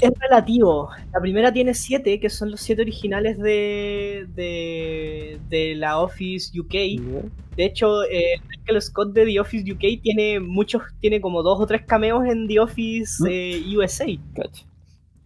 [0.00, 0.90] es relativo.
[1.12, 4.26] La primera tiene siete, que son los siete originales de,
[5.48, 6.72] de, la Office UK.
[7.56, 11.66] De hecho, eh, Michael Scott de The Office UK tiene muchos, tiene como dos o
[11.66, 14.06] tres cameos en The Office eh, USA.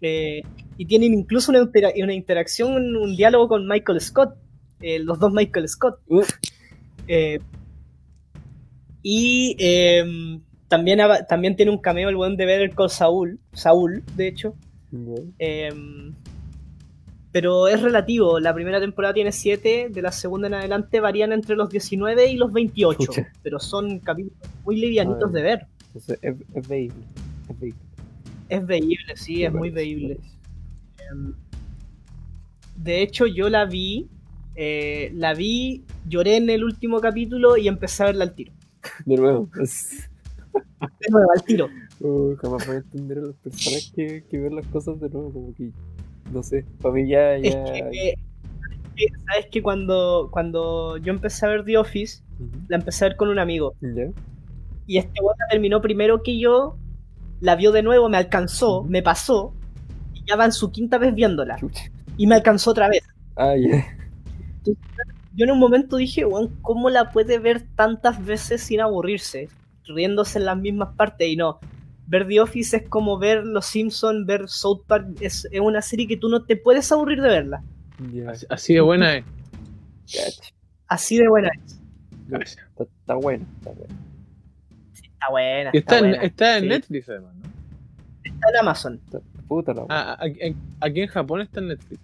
[0.00, 0.42] Eh,
[0.78, 1.68] y tienen incluso una,
[2.02, 4.34] una interacción, un, diálogo con Michael Scott,
[4.80, 6.00] eh, los dos Michael Scott.
[7.06, 7.40] Eh,
[9.02, 10.40] y eh,
[10.72, 14.54] también, también tiene un cameo el buen de Better Call Saul, Saúl, de hecho.
[15.38, 15.70] Eh,
[17.30, 18.40] pero es relativo.
[18.40, 22.36] La primera temporada tiene 7, de la segunda en adelante varían entre los 19 y
[22.36, 22.98] los 28.
[23.04, 23.28] Chucha.
[23.42, 25.34] Pero son capítulos muy livianitos Ay.
[25.34, 25.66] de ver.
[25.94, 26.08] Es,
[26.54, 27.04] es veíble.
[27.50, 27.80] Es veíble.
[28.48, 30.20] Es veíble, sí, es muy veíble.
[31.10, 31.34] Em,
[32.76, 34.08] De hecho, yo la vi.
[34.54, 38.52] eh, la vi, lloré en el último capítulo y empecé a verla al tiro.
[39.06, 39.48] De nuevo.
[39.62, 40.08] es-
[40.52, 41.68] De nuevo, al tiro.
[42.00, 45.32] uh, jamás voy a entender a las personas que, que ven las cosas de nuevo.
[45.32, 45.70] Como que.
[46.32, 46.64] No sé.
[46.80, 47.34] Para mí ya.
[47.36, 48.14] Es que,
[48.96, 52.22] eh, sabes que cuando, cuando yo empecé a ver The Office,
[52.68, 53.74] la empecé a ver con un amigo.
[53.80, 54.10] Ya.
[54.86, 56.76] Y este la terminó primero que yo,
[57.40, 59.54] la vio de nuevo, me alcanzó, me pasó,
[60.12, 61.56] y ya va en su quinta vez viéndola.
[61.56, 61.84] Chucha.
[62.16, 63.02] Y me alcanzó otra vez.
[63.36, 63.54] Ah.
[65.34, 69.48] Yo en un momento dije, weón, ¿cómo la puede ver tantas veces sin aburrirse?
[69.94, 71.58] Riéndose en las mismas partes y no.
[72.06, 76.06] Ver The Office es como ver Los Simpsons, ver South Park, es, es una serie
[76.08, 77.62] que tú no te puedes aburrir de verla.
[78.28, 79.24] Así, así de buena es.
[80.88, 81.78] Así de buena es.
[82.30, 83.46] Está, está bueno.
[83.58, 83.94] Está bueno.
[85.02, 85.70] Está buena.
[85.72, 86.22] Y Está, está, en, buena.
[86.24, 86.68] está en Sí.
[86.68, 87.42] Netflix además, ¿no?
[88.24, 89.00] Está en Amazon.
[89.04, 90.18] Está- puta la Ah,
[90.80, 92.00] aquí en Japón está en Netflix.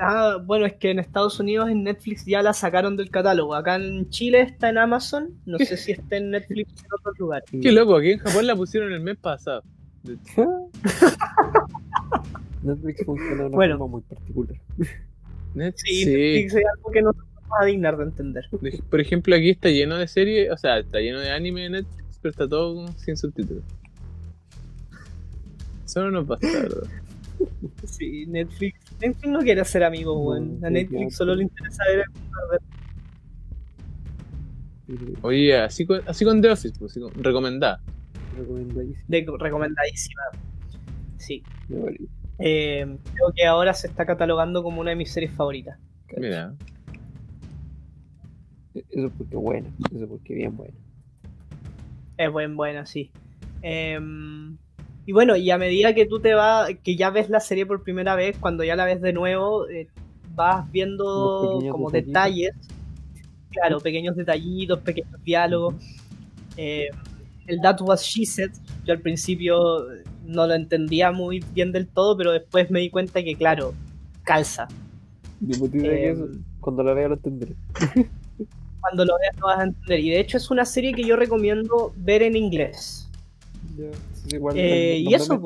[0.00, 3.54] Ah, bueno, es que en Estados Unidos en Netflix ya la sacaron del catálogo.
[3.54, 5.30] Acá en Chile está en Amazon.
[5.46, 7.44] No sé si está en Netflix en otro lugar.
[7.50, 9.62] Qué loco, aquí en Japón la pusieron el mes pasado.
[12.62, 13.78] Netflix funciona de una Bueno.
[13.78, 14.56] forma muy particular.
[15.54, 16.06] Netflix, Sí.
[16.06, 18.44] Netflix es algo que no nos vamos a dignar de entender.
[18.60, 21.72] De- Por ejemplo, aquí está lleno de series, o sea, está lleno de anime en
[21.72, 23.62] Netflix, pero está todo sin subtítulos.
[25.84, 26.88] Son unos bastardos.
[27.84, 28.78] Sí, Netflix.
[29.02, 30.64] Netflix no quiere ser amigo, No, weón.
[30.64, 32.04] A Netflix solo le interesa ver
[35.22, 37.80] Oye, así con, así con The Office, pues, con- recomendada.
[38.36, 39.04] Recomendadísimo.
[39.08, 40.22] de recomendadísima.
[41.18, 41.42] Sí.
[42.38, 45.78] Eh, creo que ahora se está catalogando como una de mis series favoritas.
[46.16, 46.54] Mira,
[48.74, 49.68] Eso es porque es buena.
[49.94, 50.74] Eso es porque es bien buena.
[52.18, 53.10] Es buen buena, sí.
[53.62, 54.56] Em,
[55.04, 57.82] y bueno, y a medida que tú te vas, que ya ves la serie por
[57.82, 59.88] primera vez, cuando ya la ves de nuevo, eh,
[60.34, 62.52] vas viendo como detalles.
[63.50, 65.74] Claro, pequeños detallitos, pequeños diálogos.
[66.56, 66.88] Eh,
[67.46, 68.52] el That Was She Said,
[68.84, 69.86] yo al principio
[70.24, 73.74] no lo entendía muy bien del todo, pero después me di cuenta que, claro,
[74.22, 74.68] calza.
[75.48, 76.28] Eh, eso,
[76.60, 77.56] cuando la vea lo entenderé.
[78.80, 80.00] Cuando lo veas lo vas a entender.
[80.00, 83.01] Y de hecho es una serie que yo recomiendo ver en inglés.
[83.76, 85.40] Ya, es igual, Eh, y eso.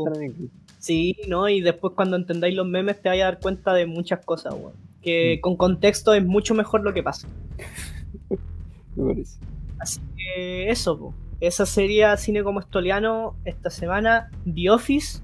[0.78, 1.48] Sí, ¿no?
[1.48, 4.72] Y después cuando entendáis los memes te vais a dar cuenta de muchas cosas, weón.
[5.02, 5.40] Que Mm.
[5.40, 7.28] con contexto es mucho mejor lo que pasa.
[8.96, 9.38] Me parece.
[9.78, 11.14] Así que eso, po.
[11.40, 14.30] Esa sería Cine como Estoliano esta semana.
[14.52, 15.20] The Office.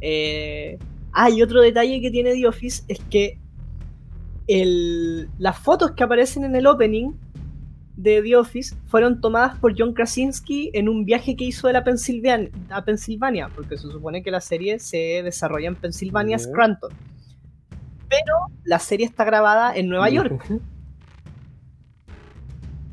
[0.00, 0.78] Eh...
[1.12, 3.38] Ah, y otro detalle que tiene The Office es que
[4.46, 5.28] el...
[5.38, 7.12] las fotos que aparecen en el opening
[7.96, 11.82] de The Office fueron tomadas por John Krasinski en un viaje que hizo de la
[11.84, 16.38] Pensilvania, a Pensilvania, porque se supone que la serie se desarrolla en Pensilvania.
[16.38, 16.92] Scranton.
[18.08, 18.34] Pero
[18.64, 20.60] la serie está grabada en Nueva York.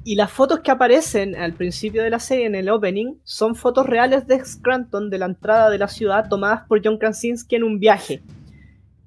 [0.06, 3.86] Y las fotos que aparecen al principio de la serie en el opening son fotos
[3.86, 7.80] reales de Scranton, de la entrada de la ciudad, tomadas por John Krasinski en un
[7.80, 8.22] viaje.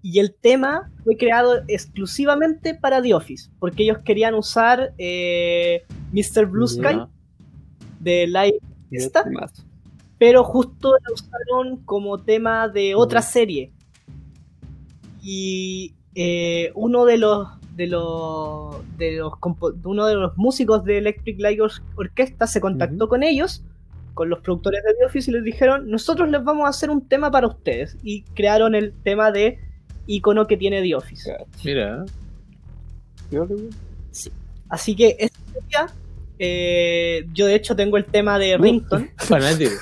[0.09, 5.83] Y el tema fue creado exclusivamente para The Office, porque ellos querían usar eh,
[6.13, 6.47] Mr.
[6.47, 6.69] Blue.
[6.69, 7.01] Sky
[7.99, 8.61] de Live
[9.25, 9.65] temazo.
[10.17, 13.73] pero justo la usaron como tema de otra serie.
[15.23, 19.33] Y eh, uno de los de los de los
[19.85, 23.65] uno de los músicos de Electric Light Or- Orchestra se contactó con ellos,
[24.15, 27.07] con los productores de The Office y les dijeron, "Nosotros les vamos a hacer un
[27.09, 29.59] tema para ustedes" y crearon el tema de
[30.07, 31.37] icono que tiene The Office.
[31.65, 32.05] Mira.
[33.31, 33.69] ¿Qué vale, güey?
[34.69, 35.87] Así que esta sería,
[36.39, 38.63] eh, yo de hecho tengo el tema de Uh.
[38.63, 39.11] Rington.
[39.17, 39.73] Fanático.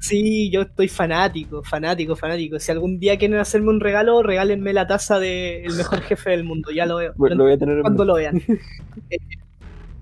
[0.00, 2.58] Sí, yo estoy fanático, fanático, fanático.
[2.58, 6.42] Si algún día quieren hacerme un regalo, regálenme la taza de El mejor jefe del
[6.42, 6.70] mundo.
[6.70, 7.12] Ya lo veo.
[7.16, 8.40] Bueno, lo voy a tener en cuando lo vean.
[9.10, 9.18] Eh,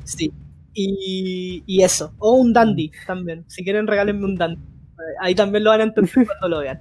[0.05, 0.33] sí.
[0.73, 2.15] Y, y eso.
[2.19, 3.45] O un dandy también.
[3.49, 4.61] Si quieren, regálenme un dandy.
[5.21, 6.81] Ahí también lo van a entender cuando lo vean.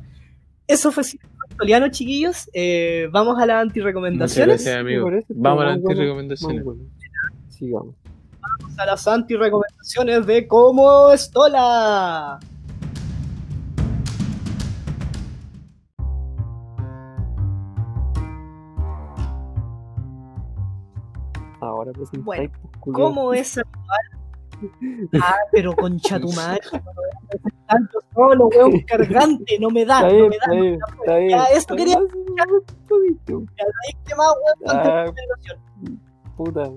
[0.68, 1.03] Eso fue
[1.91, 4.64] Chiquillos, eh, vamos a las antirecomendaciones.
[4.64, 5.26] Gracias.
[5.30, 5.64] Vamos
[8.78, 10.26] a las antirecomendaciones.
[10.26, 12.39] De cómo estola.
[21.60, 22.51] Ahora presentáis.
[22.80, 23.60] ¿cómo es
[25.22, 26.62] Ah, pero concha tu madre.
[27.68, 30.51] Tanto solo, weón, cargante, no me da, no me da.
[30.53, 31.30] bien, está bien.
[31.30, 31.99] Ya, eso quería
[32.88, 33.43] todito,
[34.05, 34.34] ¿Qué más,
[34.66, 34.78] weón?
[34.78, 35.05] Ah.
[36.38, 36.72] Puta.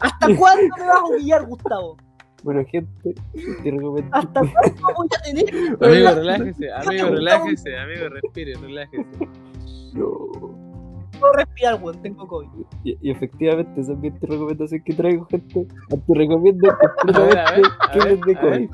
[0.00, 1.96] ¿Hasta cuándo me vas a humillar, Gustavo?
[2.42, 3.14] Bueno, gente,
[3.62, 4.10] te recomiendo.
[4.12, 5.48] ¿Hasta cuándo voy a tener?
[5.80, 9.28] Amigo, relájese, amigo, relájese, amigo, respire, relájese.
[9.94, 10.63] No.
[11.18, 12.48] Puedo respirar, weón, tengo COVID.
[12.84, 15.66] Y, y efectivamente, esa es mi recomendación que traigo, gente.
[15.88, 16.68] Te recomiendo
[17.00, 18.38] completamente que les ver.
[18.40, 18.70] COVID.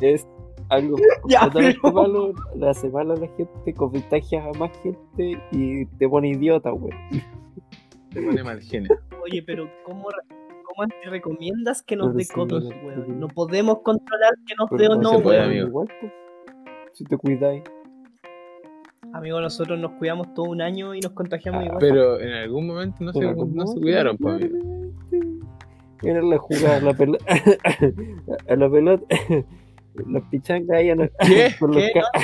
[0.00, 0.26] Es
[0.70, 0.96] algo
[1.28, 5.86] Ya, completamente pero- malo, le hace mal a la gente, contagias a más gente y
[5.86, 6.92] te pone idiota, güey.
[8.12, 8.90] Te pone mal genio.
[9.22, 10.04] Oye, pero ¿cómo,
[10.64, 13.20] cómo te recomiendas que nos dé sí, COVID, no, weón?
[13.20, 13.28] no.
[13.28, 15.50] Podemos controlar que nos dé o no no, se puede, weón.
[15.62, 15.84] amigo.
[16.92, 17.62] Si te cuidáis.
[19.14, 21.78] Amigo, nosotros nos cuidamos todo un año y nos contagiamos Ah, igual.
[21.80, 24.58] Pero en algún momento no se, no cuidaron, pues, amigo.
[26.02, 27.24] Era la jugada, la pelota.
[28.48, 29.04] a la pelota.
[30.08, 31.50] Las pichangas ahí a la- ¿Qué?
[31.60, 31.92] los ¿Qué?
[31.94, 32.20] ca-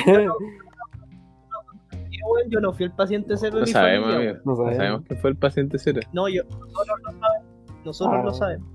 [2.09, 4.43] Sí, weón, yo no fui el paciente cero de No mi sabemos, familia, amigo.
[4.45, 4.77] No No sabemos.
[4.77, 6.01] sabemos quién fue el paciente cero.
[6.13, 7.47] No, yo, nosotros lo sabemos.
[7.85, 8.23] Nosotros Ah.
[8.25, 8.67] lo sabemos.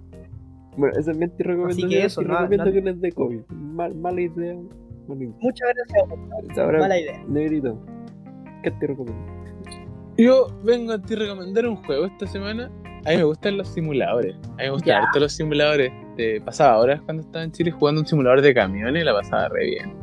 [0.79, 1.87] Bueno, esa es mi recomendación.
[1.89, 3.41] Así que eso, nada- recomiendo nada- que les dé COVID.
[3.51, 4.57] Mal- mala idea.
[5.09, 6.59] Muchas gracias.
[6.59, 7.23] Ahora, Mala idea.
[7.29, 7.79] Negrito,
[8.63, 9.37] ¿qué te recomiendo?
[10.19, 12.71] Yo vengo a ti a recomendar un juego esta semana.
[13.05, 14.35] A mí me gustan los simuladores.
[14.35, 15.93] A mí me gustan harto los simuladores.
[16.17, 19.49] Te pasaba horas cuando estaba en Chile jugando un simulador de camiones y la pasaba
[19.49, 19.95] re bien.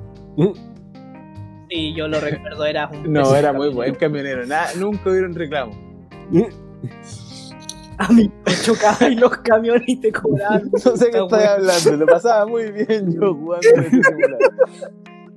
[1.69, 3.03] Sí, yo lo recuerdo, era un.
[3.11, 3.75] No, era muy camionero.
[3.75, 4.45] buen camionero.
[4.45, 5.73] Nada, nunca hubieron reclamo.
[7.97, 10.69] A mí me chocaban los camiones y te cobraban.
[10.85, 11.97] No sé qué estoy hablando.
[11.97, 14.53] Lo pasaba muy bien yo jugando en ese simulador.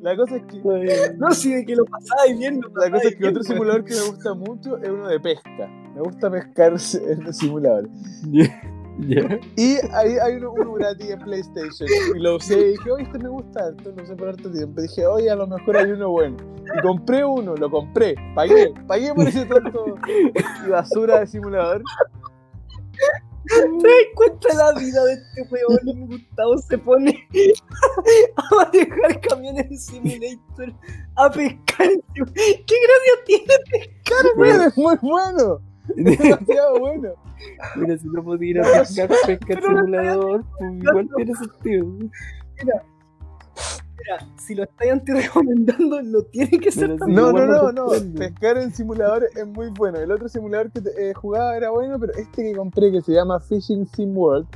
[0.07, 0.63] La cosa es que
[1.19, 2.61] No, sí, de que lo pasaba bien.
[2.61, 5.69] Lo La cosa es que otro simulador que me gusta mucho es uno de pesca.
[5.97, 6.75] Me gusta pescar
[7.09, 7.91] en los simuladores.
[8.31, 9.41] Ya.
[9.57, 11.89] Y ahí hay uno, uno gratis en PlayStation.
[12.15, 14.81] Y lo usé y dije, oye, este me gusta harto, lo usé por harto tiempo.
[14.81, 16.37] Dije, oye, a lo mejor hay uno bueno.
[16.65, 19.97] Y compré uno, lo compré, pagué, pagué por ese tonto
[20.65, 21.83] y basura de simulador.
[23.47, 26.09] ¿Te das cuenta la vida de este weón?
[26.09, 27.29] Gustavo se pone
[28.37, 30.75] a manejar camiones en Simulator,
[31.17, 33.55] a pescar ¿Qué gracia tiene?
[34.37, 37.15] Bueno, es muy bueno, es demasiado bueno.
[37.77, 41.35] Mira, si no podía ir a pescar, pesca el Pero no simulador, pues igual tiene
[41.35, 41.87] sentido.
[41.87, 42.85] Mira,
[44.37, 47.13] si lo estáis anti-recomendando, no tiene que ser sí.
[47.13, 47.87] No, no, no, no.
[48.17, 49.99] Pescar en simuladores es muy bueno.
[49.99, 53.41] El otro simulador que eh, jugaba era bueno, pero este que compré que se llama
[53.41, 54.47] Fishing Sim World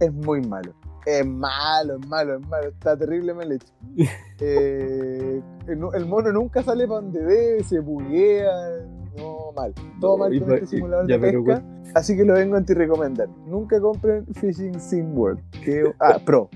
[0.00, 0.72] es muy malo.
[1.06, 2.68] Es malo, es malo, es malo.
[2.68, 3.72] Está terrible mal hecho.
[4.40, 8.52] Eh, el, el mono nunca sale para donde debe, se buguea.
[9.18, 9.74] No, mal.
[10.00, 11.64] Todo mal con este simulador de pero pesca.
[11.94, 13.28] Así que lo vengo a anti-recomendar.
[13.46, 15.40] Nunca compren Fishing Sim World.
[15.64, 16.48] Que, ah, Pro.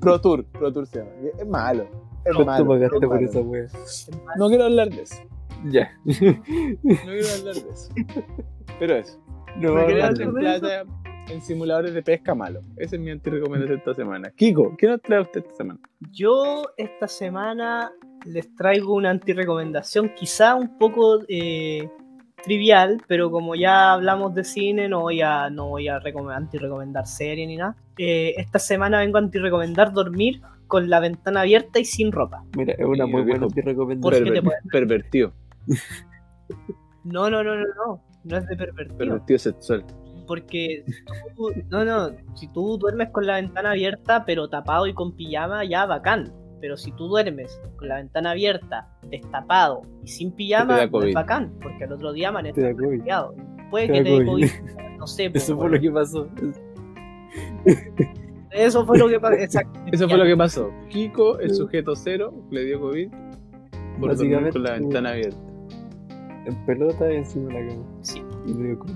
[0.00, 0.44] Pro Tour.
[0.46, 1.10] Pro Tour se llama.
[1.38, 1.84] Es malo.
[2.24, 2.90] Es ¿Cuánto malo.
[3.08, 3.66] por esa wea?
[4.36, 5.22] No quiero hablar de eso.
[5.70, 5.90] Ya.
[6.04, 7.92] No quiero hablar de eso.
[8.78, 9.18] Pero eso.
[9.56, 10.84] No, ¿Me Que quería no, de plata
[11.30, 12.60] en simuladores de pesca malo.
[12.76, 14.30] Esa es mi anti-recomendación esta semana.
[14.30, 15.80] Kiko, ¿qué nos trae usted esta semana?
[16.12, 17.92] Yo esta semana
[18.26, 21.88] les traigo una anti-recomendación, quizá un poco eh,
[22.44, 27.06] trivial, pero como ya hablamos de cine, no voy a, no voy a recome- anti-recomendar
[27.06, 27.76] serie ni nada.
[27.98, 32.44] Eh, esta semana vengo a anti-recomendar dormir con la ventana abierta y sin ropa.
[32.56, 34.00] Mira, es una muy buena digo- te recomendación.
[34.24, 35.32] ¿Por qué te Perver- pervertido.
[37.04, 38.02] No, no, no, no, no.
[38.24, 38.98] No es de pervertido.
[38.98, 39.84] Pervertido sexual.
[40.26, 40.84] Porque
[41.36, 45.64] tú- no, no, si tú duermes con la ventana abierta pero tapado y con pijama,
[45.64, 46.32] ya bacán.
[46.60, 51.08] Pero si tú duermes con la ventana abierta, destapado y sin pijama, da no COVID.
[51.08, 53.34] es bacán, porque al otro día amaneces resfriado.
[53.70, 54.26] Puede Te que te dé COVID.
[54.26, 55.30] COVID, no sé.
[55.30, 56.28] pues, Eso fue lo que pasó.
[58.50, 59.34] Eso fue lo que pasó.
[59.34, 59.80] Exacto.
[59.92, 60.70] Eso fue lo que pasó.
[60.88, 65.40] Kiko, el sujeto cero, le dio COVID por dormir Básicamente, con la ventana abierta.
[66.46, 67.84] En pelota y encima de la cama.
[68.00, 68.22] Sí.
[68.46, 68.94] Y me dio COVID.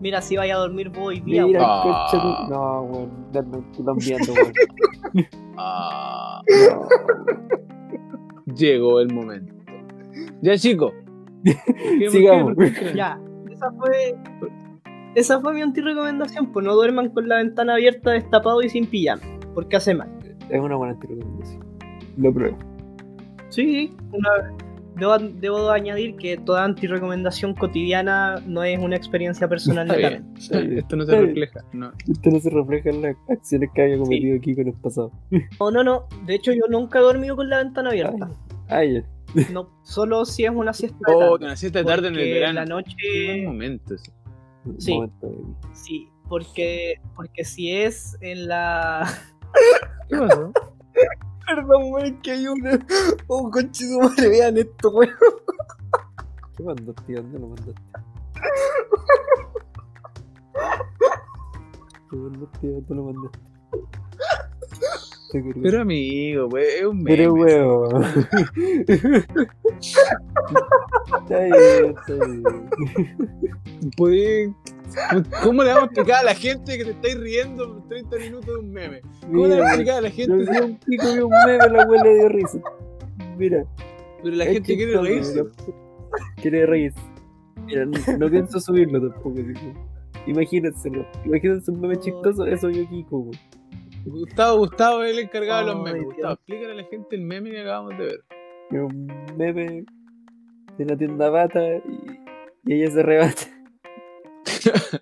[0.00, 2.46] Mira, si vaya a dormir vos hoy día, Mira, Ah.
[2.50, 3.10] No, weón.
[3.72, 4.52] Están viendo, weón.
[5.60, 6.40] Ah,
[8.46, 9.52] No, llegó el momento.
[10.40, 10.92] Ya, chico.
[11.44, 12.54] ¿Qué- Sigamos.
[12.94, 13.18] ya.
[13.50, 14.16] Esa fue.
[15.14, 19.22] Esa fue mi anti-recomendación, pues no duerman con la ventana abierta, destapado y sin pijama,
[19.54, 20.08] porque hace mal.
[20.48, 21.64] Es una buena recomendación.
[22.18, 22.56] Lo pruebo.
[23.48, 24.54] Sí, una-
[24.98, 30.40] debo, debo añadir que toda anti-recomendación cotidiana no es una experiencia personal Está bien, netamente.
[30.40, 30.78] está bien.
[30.78, 31.60] Esto no se refleja.
[31.72, 31.92] No.
[32.10, 35.12] Esto no se refleja en las acciones que haya cometido aquí con el pasado.
[35.60, 36.04] No, no, no.
[36.26, 38.28] De hecho, yo nunca he dormido con la ventana abierta.
[38.68, 39.02] Ah, ya.
[39.52, 41.44] No, solo si es una siesta de Oh, tarde.
[41.46, 42.54] una siesta de tarde en el verano.
[42.60, 43.46] la Qué noche.
[43.46, 44.12] momento ese.
[44.78, 44.94] Sí.
[44.94, 45.44] Momento de-
[45.74, 49.06] Sí, porque, porque si es en la.
[50.08, 50.52] ¿Qué pasó?
[51.48, 52.78] Perdón, weón, que hay una.
[53.26, 55.14] Oh, conchito madre, vean esto, weón.
[56.56, 57.22] ¿Qué mandaste, tío?
[57.22, 57.82] ¿Dónde lo mandaste?
[62.10, 62.72] ¿Qué mandaste, tío?
[62.72, 63.38] ¿Dónde lo mandaste?
[65.62, 67.16] Pero amigo, pues, es un meme.
[67.16, 67.88] Pero huevo.
[71.20, 72.42] está bien, está bien.
[73.96, 74.54] Puede-
[75.42, 78.46] ¿Cómo le vamos a explicar a la gente que te estáis riendo por 30 minutos
[78.46, 79.00] de un meme?
[79.20, 80.34] ¿Cómo le vamos a explicar a la yo gente?
[80.50, 82.58] vi un pico y un meme, la abuela dio risa.
[83.36, 83.64] Mira,
[84.22, 85.44] Pero la gente quiere chistoso, reírse.
[86.40, 87.00] Quiere reírse.
[87.66, 89.34] Mira, no, no pienso subirlo tampoco.
[90.26, 91.06] Imagínenselo.
[91.24, 93.38] Imagínense un meme chistoso, eso yo Kiko, güey.
[94.04, 96.00] Gustavo, Gustavo es el encargado de los memes.
[96.02, 96.06] Dios.
[96.14, 98.24] Gustavo, explícale a la gente el meme que acabamos de ver.
[98.82, 99.84] Un meme
[100.76, 102.20] de la tienda bata y,
[102.66, 103.42] y ella se rebata.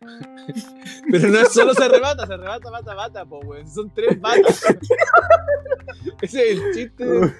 [1.10, 3.68] Pero no es solo se arrebata, se arrebata, bata, bata, po, weón.
[3.68, 4.64] Son tres batas.
[6.22, 7.04] Ese es el chiste.
[7.04, 7.32] de-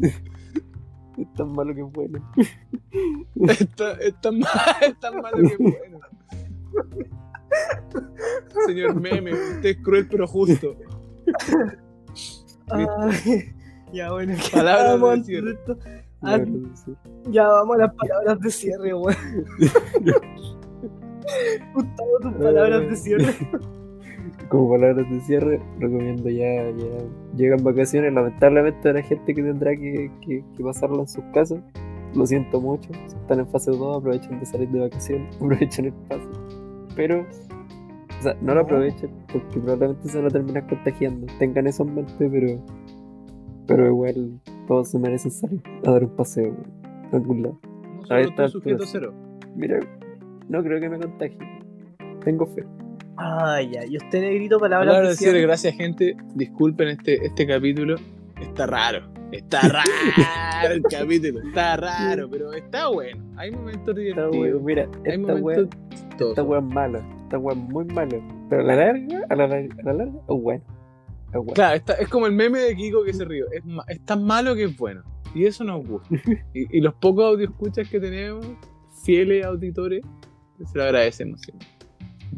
[1.16, 2.32] Es tan malo que es bueno.
[3.48, 6.00] Es tan, es tan malo que es bueno.
[8.66, 10.76] Señor meme, usted es cruel pero justo.
[13.92, 15.50] Ya, bueno, ¿qué Palabras vamos de antes cierre.
[15.52, 15.78] esto?
[16.22, 16.38] Ah,
[17.28, 19.14] ya vamos a las palabras de cierre, weón.
[21.74, 23.34] Gustavo, tus palabras de cierre.
[24.48, 27.04] Como palabras de cierre, recomiendo ya, ya
[27.36, 28.12] llegan vacaciones.
[28.12, 31.60] Lamentablemente habrá gente que tendrá que, que, que pasarla en sus casas.
[32.14, 32.90] Lo siento mucho.
[33.06, 36.43] Si están en fase 2, aprovechen de salir de vacaciones, aprovechen el pase.
[36.96, 37.26] Pero,
[38.18, 41.26] o sea, no lo aprovechen porque probablemente se van a terminar contagiando.
[41.38, 42.64] Tengan eso en mente, pero,
[43.66, 46.66] pero igual todos se merecen salir a dar un paseo güey,
[47.12, 47.60] a algún lado.
[48.10, 48.90] No pues.
[48.90, 49.12] cero.
[49.56, 49.80] Mira,
[50.48, 51.38] no creo que me contagie.
[52.24, 52.64] Tengo fe.
[53.16, 55.46] Ay, ya, y usted, negrito, palabras, Palabras de de cierre, cierre.
[55.46, 56.16] gracias gente.
[56.34, 57.96] Disculpen este, este capítulo.
[58.40, 59.06] Está raro.
[59.36, 61.40] Está raro el capítulo.
[61.48, 63.22] Está raro, pero está bueno.
[63.36, 64.36] Hay momentos Está divertidos.
[64.36, 64.60] bueno.
[64.60, 66.28] Mira, Hay esta wea, momentos chistosos.
[66.30, 66.98] esta wea es mala.
[67.24, 68.16] Esta wea es muy mala.
[68.48, 70.64] Pero a la larga, a la larga, a la larga, es bueno.
[71.28, 71.52] Es bueno.
[71.54, 73.44] Claro, está- es como el meme de Kiko que se ríe.
[73.88, 75.02] Es, tan malo que es bueno.
[75.34, 76.08] Y eso nos gusta.
[76.54, 78.46] Y, y los pocos audio escuchas que tenemos,
[79.04, 80.02] fieles auditores,
[80.64, 81.40] se lo agradecemos.
[81.40, 81.66] siempre.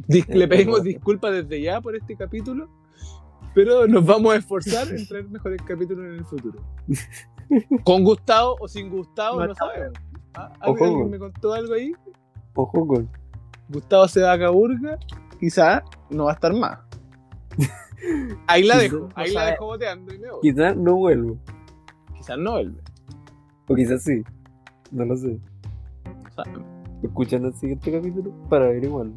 [0.08, 2.68] Dis- le pedimos disculpas desde ya por este capítulo,
[3.56, 6.60] pero nos vamos a esforzar en traer mejores capítulos en el futuro.
[7.84, 9.98] Con Gustavo o sin Gustavo, No no sabemos.
[10.34, 10.52] ¿Ah?
[10.60, 11.92] ¿Alguien me contó algo ahí?
[12.54, 13.08] Ojo con.
[13.70, 14.98] Gustavo se va a Caburga,
[15.40, 16.78] quizá no va a estar más.
[18.46, 20.40] Ahí la dejo, ahí la dejo boteando y me voy.
[20.42, 21.38] Quizás no vuelvo.
[22.14, 22.80] Quizás no vuelve.
[23.66, 24.22] O quizás sí.
[24.92, 25.40] No lo sé.
[26.52, 26.76] no.
[27.02, 29.14] Escuchan el siguiente capítulo para averiguarlo.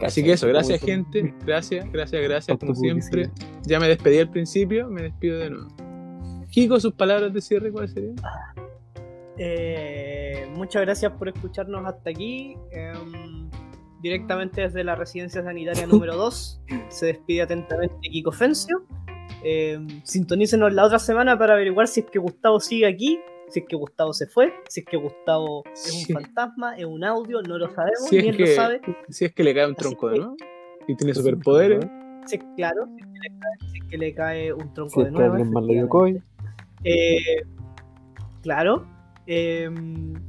[0.00, 3.30] Así que eso, gracias gente, gracias, gracias, gracias, como siempre.
[3.62, 5.68] Ya me despedí al principio, me despido de nuevo.
[6.50, 8.16] Kiko, sus palabras de cierre, ¿cuáles serían?
[9.38, 12.56] Eh, muchas gracias por escucharnos hasta aquí.
[12.72, 13.50] Em,
[14.00, 16.62] directamente desde la residencia sanitaria número 2.
[16.88, 18.86] Se despide atentamente Kiko Fencio.
[19.42, 23.18] Em, sintonícenos la otra semana para averiguar si es que Gustavo sigue aquí,
[23.48, 26.12] si es que Gustavo se fue, si es que Gustavo es un Sí.
[26.12, 28.80] fantasma, es un audio, no lo sabemos, Si ni él que- lo sabe.
[29.08, 30.36] Si es que le cae un tronco de que- nuevo
[30.88, 31.84] y tiene superpoderes.
[32.26, 35.00] Si es, claro, si es, que le cae, si es que le cae un tronco
[35.00, 35.36] Si de nuevo.
[36.84, 37.18] Eh,
[38.42, 38.86] claro.
[39.28, 39.68] eh,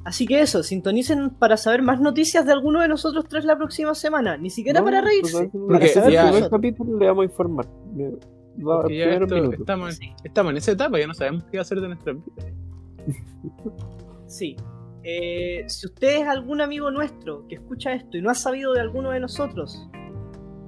[0.06, 3.94] así que eso, sintonicen para saber más noticias de alguno de nosotros tres la próxima
[3.96, 4.38] semana.
[4.38, 5.50] Ni siquiera No, para reírse.
[5.52, 7.66] Porque final, ya- el primer capítulo le vamos a informar.
[8.60, 10.10] Va ya esto- estamos, Sí.
[10.24, 12.54] estamos en esa etapa, ya no sabemos qué hacer de nuestras vidas.
[14.28, 14.56] Sí.
[15.04, 18.82] Eh, si usted es algún amigo nuestro que escucha esto y no ha sabido de
[18.82, 19.88] alguno de nosotros,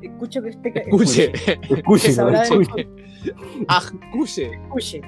[0.01, 2.09] escucha que este Escuche, de escuche.
[3.69, 4.51] Escuche.
[4.53, 5.01] escuche.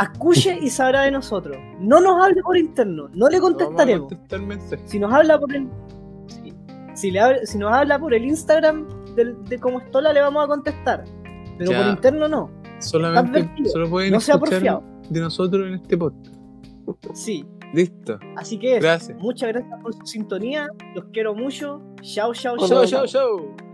[0.00, 1.56] Escuche y sabrá de nosotros.
[1.80, 4.10] No nos hable por interno, no le contestaremos.
[4.86, 5.68] Si nos habla por el.
[6.28, 6.54] Si,
[6.94, 10.46] si le si nos habla por el Instagram del- de cómo estola, le vamos a
[10.46, 11.04] contestar.
[11.58, 11.78] Pero Ya.
[11.82, 12.50] por interno no.
[12.78, 13.70] Solamente, advertido.
[13.70, 14.82] solo pueden No sea escuchar porfiado.
[15.10, 16.34] De nosotros en este podcast.
[17.14, 17.44] Sí.
[17.72, 18.18] Listo.
[18.36, 18.78] Así que.
[18.78, 19.18] Gracias.
[19.18, 20.68] muchas gracias por su sintonía.
[20.94, 21.80] Los quiero mucho.
[22.02, 22.68] Chao, chao, chao.
[22.68, 23.71] Chau, chau, chau.